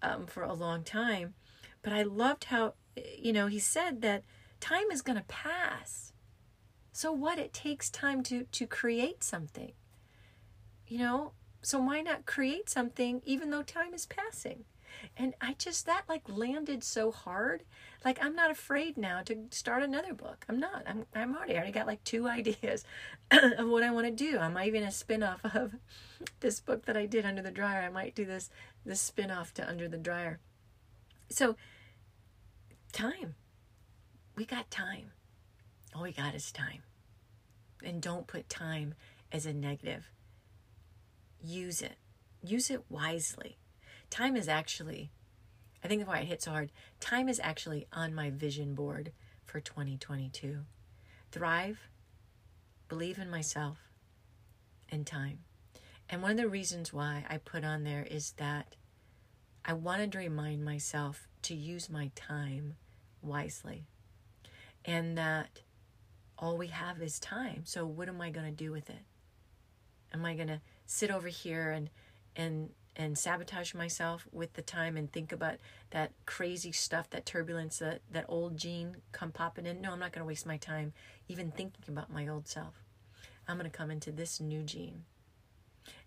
um, 0.00 0.26
for 0.26 0.42
a 0.42 0.54
long 0.54 0.82
time. 0.82 1.34
But 1.82 1.92
I 1.92 2.02
loved 2.02 2.44
how, 2.44 2.72
you 3.18 3.34
know, 3.34 3.46
he 3.46 3.58
said 3.58 4.00
that 4.00 4.24
time 4.58 4.90
is 4.90 5.02
going 5.02 5.18
to 5.18 5.24
pass. 5.24 6.14
So 6.92 7.12
what? 7.12 7.38
It 7.38 7.52
takes 7.52 7.90
time 7.90 8.22
to, 8.24 8.44
to 8.44 8.66
create 8.66 9.22
something. 9.22 9.72
You 10.86 10.98
know, 10.98 11.32
so 11.60 11.78
why 11.78 12.00
not 12.00 12.24
create 12.24 12.70
something 12.70 13.20
even 13.26 13.50
though 13.50 13.62
time 13.62 13.92
is 13.92 14.06
passing? 14.06 14.64
And 15.16 15.34
I 15.40 15.54
just, 15.54 15.86
that 15.86 16.04
like 16.08 16.28
landed 16.28 16.84
so 16.84 17.10
hard. 17.10 17.64
Like, 18.04 18.22
I'm 18.22 18.34
not 18.34 18.50
afraid 18.50 18.96
now 18.96 19.22
to 19.22 19.46
start 19.50 19.82
another 19.82 20.14
book. 20.14 20.44
I'm 20.48 20.60
not. 20.60 20.84
I'm, 20.86 21.06
I'm 21.14 21.36
already, 21.36 21.54
I 21.54 21.56
already 21.56 21.72
got 21.72 21.86
like 21.86 22.04
two 22.04 22.28
ideas 22.28 22.84
of 23.30 23.68
what 23.68 23.82
I 23.82 23.90
want 23.90 24.06
to 24.06 24.12
do. 24.12 24.38
I 24.38 24.48
might 24.48 24.68
even 24.68 24.84
a 24.84 24.90
spin 24.90 25.22
off 25.22 25.44
of 25.44 25.74
this 26.40 26.60
book 26.60 26.86
that 26.86 26.96
I 26.96 27.06
did 27.06 27.24
Under 27.24 27.42
the 27.42 27.50
Dryer. 27.50 27.82
I 27.82 27.88
might 27.88 28.14
do 28.14 28.24
this, 28.24 28.50
this 28.84 29.00
spin 29.00 29.30
off 29.30 29.52
to 29.54 29.68
Under 29.68 29.88
the 29.88 29.98
Dryer. 29.98 30.38
So, 31.30 31.56
time. 32.92 33.34
We 34.36 34.44
got 34.44 34.70
time. 34.70 35.10
All 35.94 36.02
we 36.02 36.12
got 36.12 36.34
is 36.34 36.52
time. 36.52 36.82
And 37.84 38.00
don't 38.00 38.26
put 38.26 38.48
time 38.48 38.94
as 39.32 39.46
a 39.46 39.52
negative. 39.52 40.10
Use 41.42 41.82
it. 41.82 41.96
Use 42.42 42.70
it 42.70 42.84
wisely 42.88 43.58
time 44.10 44.36
is 44.36 44.48
actually, 44.48 45.10
I 45.82 45.88
think 45.88 46.06
why 46.06 46.20
it 46.20 46.28
hit 46.28 46.42
so 46.42 46.50
hard, 46.50 46.72
time 47.00 47.28
is 47.28 47.40
actually 47.42 47.86
on 47.92 48.14
my 48.14 48.30
vision 48.30 48.74
board 48.74 49.12
for 49.44 49.60
2022. 49.60 50.58
Thrive, 51.30 51.78
believe 52.88 53.18
in 53.18 53.30
myself, 53.30 53.78
and 54.90 55.06
time. 55.06 55.40
And 56.08 56.22
one 56.22 56.32
of 56.32 56.36
the 56.36 56.48
reasons 56.48 56.92
why 56.92 57.24
I 57.28 57.36
put 57.38 57.64
on 57.64 57.84
there 57.84 58.06
is 58.10 58.32
that 58.32 58.76
I 59.64 59.74
wanted 59.74 60.12
to 60.12 60.18
remind 60.18 60.64
myself 60.64 61.28
to 61.42 61.54
use 61.54 61.90
my 61.90 62.10
time 62.14 62.76
wisely 63.20 63.86
and 64.84 65.18
that 65.18 65.60
all 66.38 66.56
we 66.56 66.68
have 66.68 67.02
is 67.02 67.18
time. 67.18 67.62
So 67.64 67.84
what 67.84 68.08
am 68.08 68.20
I 68.20 68.30
going 68.30 68.46
to 68.46 68.52
do 68.52 68.72
with 68.72 68.88
it? 68.88 69.02
Am 70.14 70.24
I 70.24 70.34
going 70.34 70.48
to 70.48 70.60
sit 70.86 71.10
over 71.10 71.28
here 71.28 71.70
and 71.70 71.90
and 72.34 72.70
and 72.98 73.16
sabotage 73.16 73.74
myself 73.74 74.26
with 74.32 74.52
the 74.54 74.62
time 74.62 74.96
and 74.96 75.10
think 75.10 75.30
about 75.30 75.54
that 75.90 76.10
crazy 76.26 76.72
stuff, 76.72 77.08
that 77.10 77.24
turbulence, 77.24 77.78
that 77.78 78.00
that 78.10 78.26
old 78.28 78.56
Jean 78.56 78.96
come 79.12 79.30
popping 79.30 79.66
in? 79.66 79.80
No, 79.80 79.92
I'm 79.92 80.00
not 80.00 80.12
going 80.12 80.22
to 80.22 80.28
waste 80.28 80.44
my 80.44 80.56
time 80.56 80.92
even 81.28 81.52
thinking 81.52 81.84
about 81.88 82.12
my 82.12 82.26
old 82.26 82.48
self. 82.48 82.82
I'm 83.46 83.56
going 83.56 83.70
to 83.70 83.76
come 83.76 83.92
into 83.92 84.10
this 84.10 84.40
new 84.40 84.62
Jean. 84.62 85.04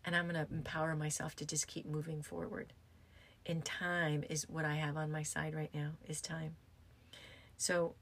And 0.03 0.15
I'm 0.15 0.27
going 0.27 0.45
to 0.45 0.53
empower 0.53 0.95
myself 0.95 1.35
to 1.37 1.45
just 1.45 1.67
keep 1.67 1.85
moving 1.85 2.21
forward. 2.21 2.73
And 3.45 3.63
time 3.63 4.23
is 4.29 4.47
what 4.47 4.65
I 4.65 4.75
have 4.75 4.97
on 4.97 5.11
my 5.11 5.23
side 5.23 5.55
right 5.55 5.73
now 5.73 5.91
is 6.07 6.21
time. 6.21 6.55
So 7.57 7.95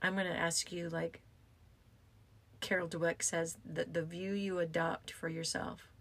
I'm 0.00 0.14
going 0.14 0.26
to 0.26 0.36
ask 0.36 0.72
you, 0.72 0.88
like 0.88 1.20
Carol 2.60 2.88
Dweck 2.88 3.22
says, 3.22 3.58
that 3.64 3.94
the 3.94 4.02
view 4.02 4.32
you 4.32 4.58
adopt 4.58 5.12
for 5.12 5.28
yourself 5.28 5.91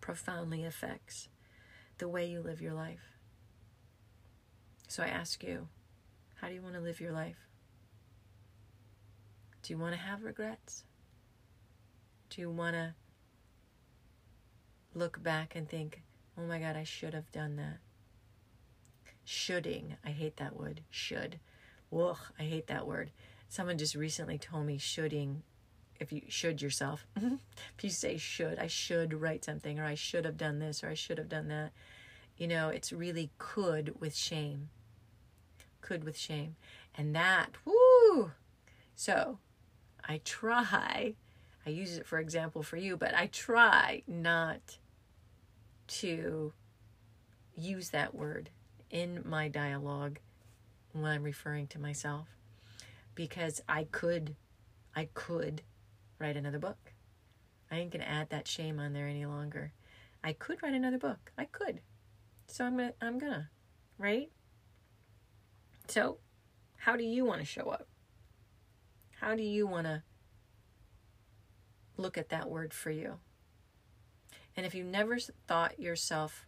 profoundly 0.00 0.64
affects 0.64 1.28
the 1.98 2.08
way 2.08 2.26
you 2.26 2.40
live 2.40 2.60
your 2.60 2.74
life. 2.74 3.18
So 4.88 5.02
I 5.02 5.08
ask 5.08 5.42
you, 5.44 5.68
how 6.36 6.48
do 6.48 6.54
you 6.54 6.62
want 6.62 6.74
to 6.74 6.80
live 6.80 7.00
your 7.00 7.12
life? 7.12 7.36
Do 9.62 9.72
you 9.72 9.78
want 9.78 9.94
to 9.94 10.00
have 10.00 10.24
regrets? 10.24 10.84
Do 12.30 12.40
you 12.40 12.50
want 12.50 12.74
to 12.74 12.94
look 14.94 15.22
back 15.22 15.54
and 15.54 15.68
think, 15.68 16.02
oh 16.38 16.42
my 16.42 16.58
God, 16.58 16.76
I 16.76 16.84
should 16.84 17.14
have 17.14 17.30
done 17.30 17.56
that? 17.56 17.78
Shoulding, 19.24 19.96
I 20.04 20.10
hate 20.10 20.38
that 20.38 20.56
word, 20.56 20.80
should. 20.90 21.38
Ugh, 21.96 22.16
I 22.38 22.42
hate 22.42 22.66
that 22.68 22.86
word. 22.86 23.10
Someone 23.48 23.78
just 23.78 23.94
recently 23.94 24.38
told 24.38 24.66
me 24.66 24.78
shoulding, 24.78 25.42
if 26.00 26.12
you 26.12 26.22
should 26.28 26.62
yourself, 26.62 27.06
mm-hmm. 27.16 27.34
if 27.76 27.84
you 27.84 27.90
say 27.90 28.16
should, 28.16 28.58
I 28.58 28.66
should 28.66 29.14
write 29.14 29.44
something, 29.44 29.78
or 29.78 29.84
I 29.84 29.94
should 29.94 30.24
have 30.24 30.38
done 30.38 30.58
this, 30.58 30.82
or 30.82 30.88
I 30.88 30.94
should 30.94 31.18
have 31.18 31.28
done 31.28 31.48
that. 31.48 31.72
You 32.38 32.48
know, 32.48 32.70
it's 32.70 32.92
really 32.92 33.30
could 33.38 34.00
with 34.00 34.16
shame. 34.16 34.70
Could 35.82 36.04
with 36.04 36.16
shame. 36.16 36.56
And 36.96 37.14
that, 37.14 37.50
whoo! 37.64 38.32
So 38.96 39.38
I 40.08 40.20
try, 40.24 41.14
I 41.66 41.70
use 41.70 41.96
it 41.96 42.06
for 42.06 42.18
example 42.18 42.62
for 42.62 42.76
you, 42.76 42.96
but 42.96 43.14
I 43.14 43.26
try 43.26 44.02
not 44.08 44.78
to 45.88 46.52
use 47.56 47.90
that 47.90 48.14
word 48.14 48.50
in 48.90 49.22
my 49.24 49.48
dialogue 49.48 50.18
when 50.92 51.04
I'm 51.04 51.22
referring 51.22 51.66
to 51.68 51.78
myself 51.78 52.28
because 53.14 53.60
I 53.68 53.84
could 53.84 54.34
I 54.94 55.08
could 55.14 55.62
write 56.20 56.36
another 56.36 56.58
book. 56.58 56.92
I 57.70 57.78
ain't 57.78 57.90
going 57.90 58.04
to 58.04 58.10
add 58.10 58.30
that 58.30 58.46
shame 58.46 58.78
on 58.78 58.92
there 58.92 59.08
any 59.08 59.26
longer. 59.26 59.72
I 60.22 60.34
could 60.34 60.62
write 60.62 60.74
another 60.74 60.98
book. 60.98 61.32
I 61.38 61.46
could. 61.46 61.80
So 62.46 62.64
I'm 62.64 62.76
gonna, 62.76 62.92
I'm 63.00 63.18
gonna, 63.18 63.48
right? 63.96 64.30
So, 65.88 66.18
how 66.76 66.96
do 66.96 67.04
you 67.04 67.24
want 67.24 67.40
to 67.40 67.46
show 67.46 67.70
up? 67.70 67.86
How 69.20 69.34
do 69.34 69.42
you 69.42 69.66
want 69.66 69.86
to 69.86 70.02
look 71.96 72.18
at 72.18 72.30
that 72.30 72.50
word 72.50 72.74
for 72.74 72.90
you? 72.90 73.18
And 74.56 74.66
if 74.66 74.74
you 74.74 74.82
never 74.82 75.18
thought 75.46 75.78
yourself 75.78 76.46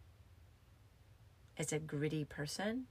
as 1.56 1.72
a 1.72 1.78
gritty 1.78 2.24
person, 2.24 2.86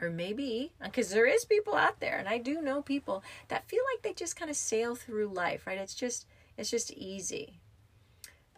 or 0.00 0.10
maybe 0.10 0.72
because 0.82 1.10
there 1.10 1.26
is 1.26 1.44
people 1.44 1.74
out 1.74 2.00
there 2.00 2.18
and 2.18 2.28
i 2.28 2.38
do 2.38 2.60
know 2.62 2.80
people 2.82 3.22
that 3.48 3.68
feel 3.68 3.82
like 3.92 4.02
they 4.02 4.12
just 4.12 4.36
kind 4.36 4.50
of 4.50 4.56
sail 4.56 4.94
through 4.94 5.28
life 5.28 5.66
right? 5.66 5.78
It's 5.78 5.94
just 5.94 6.26
it's 6.56 6.70
just 6.70 6.92
easy. 6.92 7.60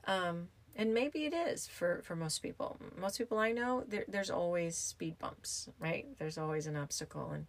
Um 0.07 0.49
and 0.77 0.95
maybe 0.95 1.27
it 1.27 1.35
is 1.35 1.67
for 1.67 2.01
for 2.03 2.17
most 2.17 2.39
people. 2.39 2.79
Most 2.97 3.19
people 3.19 3.39
i 3.39 3.53
know 3.53 3.85
there, 3.87 4.05
there's 4.09 4.31
always 4.31 4.77
speed 4.77 5.19
bumps 5.19 5.69
right? 5.79 6.07
There's 6.19 6.39
always 6.39 6.67
an 6.67 6.77
obstacle 6.77 7.31
and 7.31 7.47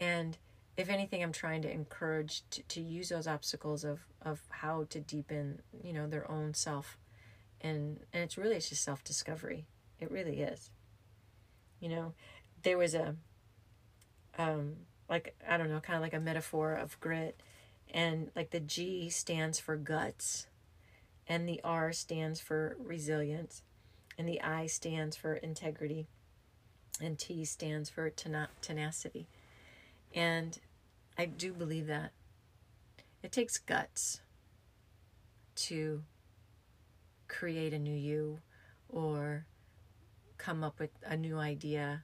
and 0.00 0.36
if 0.76 0.88
anything 0.88 1.22
i'm 1.22 1.32
trying 1.32 1.62
to 1.62 1.70
encourage 1.70 2.42
to, 2.50 2.62
to 2.64 2.80
use 2.80 3.08
those 3.08 3.28
obstacles 3.28 3.84
of 3.84 4.00
of 4.22 4.40
how 4.50 4.86
to 4.90 5.00
deepen 5.00 5.60
you 5.82 5.92
know 5.92 6.06
their 6.06 6.30
own 6.30 6.54
self. 6.54 6.98
And 7.60 8.00
and 8.12 8.22
it's 8.22 8.36
really 8.36 8.56
it's 8.56 8.68
just 8.68 8.84
self-discovery. 8.84 9.66
It 10.00 10.10
really 10.10 10.40
is. 10.40 10.70
You 11.80 11.90
know 11.90 12.14
there 12.64 12.78
was 12.78 12.94
a 12.94 13.14
um 14.36 14.74
like 15.08 15.36
i 15.48 15.56
don't 15.56 15.70
know 15.70 15.80
kind 15.80 15.96
of 15.96 16.02
like 16.02 16.14
a 16.14 16.20
metaphor 16.20 16.74
of 16.74 16.98
grit. 17.00 17.40
And 17.92 18.30
like 18.34 18.50
the 18.50 18.58
g 18.58 19.08
stands 19.08 19.60
for 19.60 19.76
guts 19.76 20.48
and 21.28 21.48
the 21.48 21.60
r 21.62 21.92
stands 21.92 22.40
for 22.40 22.76
resilience 22.80 23.62
and 24.18 24.28
the 24.28 24.40
i 24.40 24.66
stands 24.66 25.16
for 25.16 25.34
integrity 25.34 26.08
and 27.00 27.16
t 27.18 27.44
stands 27.44 27.88
for 27.88 28.10
tenacity. 28.10 29.28
And 30.12 30.58
i 31.16 31.26
do 31.26 31.52
believe 31.52 31.86
that. 31.86 32.10
It 33.22 33.30
takes 33.30 33.58
guts 33.58 34.20
to 35.56 36.02
create 37.28 37.72
a 37.72 37.78
new 37.78 37.94
you 37.94 38.40
or 38.88 39.46
come 40.36 40.64
up 40.64 40.78
with 40.80 40.90
a 41.06 41.16
new 41.16 41.38
idea 41.38 42.02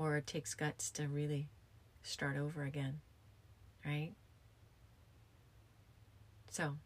or 0.00 0.16
it 0.16 0.26
takes 0.26 0.54
guts 0.54 0.90
to 0.90 1.06
really 1.06 1.50
start 2.02 2.38
over 2.38 2.64
again, 2.64 3.00
right? 3.84 4.12
So, 6.50 6.76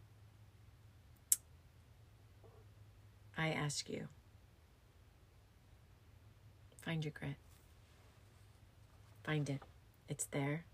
I 3.38 3.50
ask 3.50 3.88
you 3.88 4.08
find 6.84 7.04
your 7.04 7.12
grit. 7.12 7.36
Find 9.22 9.48
it. 9.48 9.62
It's 10.08 10.26
there. 10.26 10.64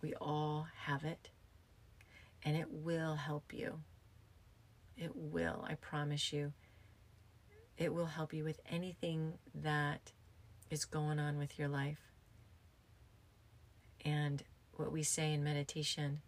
We 0.00 0.14
all 0.14 0.68
have 0.86 1.02
it. 1.04 1.28
And 2.44 2.56
it 2.56 2.68
will 2.70 3.16
help 3.16 3.52
you. 3.52 3.80
It 4.96 5.10
will, 5.14 5.66
I 5.68 5.74
promise 5.74 6.32
you. 6.32 6.52
It 7.76 7.92
will 7.92 8.06
help 8.06 8.32
you 8.32 8.44
with 8.44 8.60
anything 8.70 9.34
that 9.56 10.12
is 10.72 10.86
going 10.86 11.18
on 11.18 11.36
with 11.36 11.58
your 11.58 11.68
life. 11.68 12.00
And 14.04 14.42
what 14.76 14.90
we 14.90 15.02
say 15.02 15.34
in 15.34 15.44
meditation, 15.44 16.22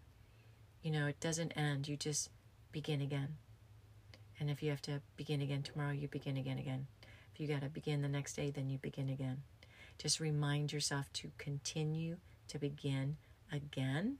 you 0.82 0.90
know, 0.90 1.06
it 1.06 1.18
doesn't 1.18 1.52
end, 1.52 1.88
you 1.88 1.96
just 1.96 2.28
begin 2.70 3.00
again. 3.00 3.38
And 4.38 4.50
if 4.50 4.62
you 4.62 4.68
have 4.68 4.82
to 4.82 5.00
begin 5.16 5.40
again 5.40 5.62
tomorrow, 5.62 5.92
you 5.92 6.08
begin 6.08 6.36
again 6.36 6.58
again. 6.58 6.86
If 7.32 7.40
you 7.40 7.48
got 7.48 7.62
to 7.62 7.68
begin 7.68 8.02
the 8.02 8.08
next 8.08 8.34
day, 8.34 8.50
then 8.50 8.68
you 8.68 8.76
begin 8.76 9.08
again. 9.08 9.42
Just 9.96 10.20
remind 10.20 10.72
yourself 10.72 11.10
to 11.14 11.30
continue 11.38 12.18
to 12.48 12.58
begin 12.58 13.16
again. 13.50 14.18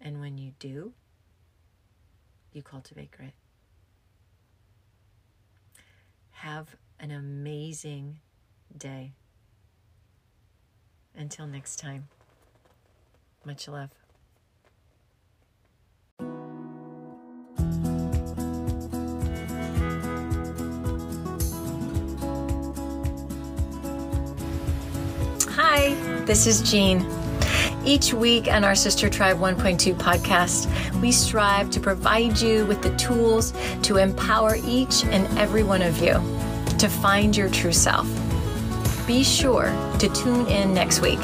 And 0.00 0.20
when 0.20 0.36
you 0.36 0.52
do, 0.58 0.92
you 2.52 2.62
cultivate 2.62 3.10
grit. 3.10 3.32
Have 6.32 6.76
an 6.98 7.10
amazing 7.10 8.18
day. 8.76 9.12
Until 11.16 11.46
next 11.46 11.78
time, 11.78 12.08
much 13.44 13.68
love. 13.68 13.90
Hi, 25.56 25.94
this 26.24 26.46
is 26.46 26.62
Jean. 26.62 27.06
Each 27.84 28.12
week 28.12 28.48
on 28.48 28.62
our 28.62 28.74
Sister 28.74 29.08
Tribe 29.08 29.38
1.2 29.38 29.94
podcast, 29.94 30.68
we 31.00 31.12
strive 31.12 31.70
to 31.70 31.80
provide 31.80 32.40
you 32.40 32.66
with 32.66 32.82
the 32.82 32.94
tools 32.96 33.52
to 33.82 33.96
empower 33.96 34.56
each 34.64 35.04
and 35.04 35.26
every 35.38 35.62
one 35.62 35.82
of 35.82 35.98
you 35.98 36.14
to 36.78 36.88
find 36.88 37.36
your 37.36 37.48
true 37.50 37.72
self 37.72 38.06
be 39.10 39.24
sure 39.24 39.64
to 39.98 40.08
tune 40.10 40.46
in 40.46 40.72
next 40.72 41.00
week, 41.00 41.18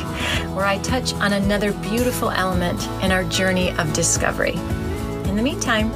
where 0.57 0.65
I 0.65 0.79
touch 0.79 1.15
on 1.15 1.35
another 1.35 1.73
beautiful 1.73 2.33
element 2.33 2.85
in 3.01 3.13
our 3.13 3.23
journey 3.23 3.71
of 3.79 3.93
discovery. 3.93 4.55
In 5.29 5.37
the 5.37 5.43
meantime, 5.43 5.93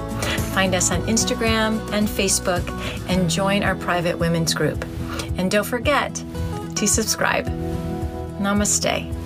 find 0.55 0.73
us 0.77 0.93
on 0.93 1.03
Instagram 1.09 1.81
and 1.93 2.07
Facebook 2.07 2.65
and 3.09 3.29
join 3.29 3.65
our 3.65 3.75
private 3.75 4.17
women's 4.17 4.55
group. 4.55 4.85
And 5.37 5.51
don't 5.51 5.67
forget 5.67 6.15
to 6.77 6.87
subscribe. 6.87 7.47
Namaste. 8.39 9.20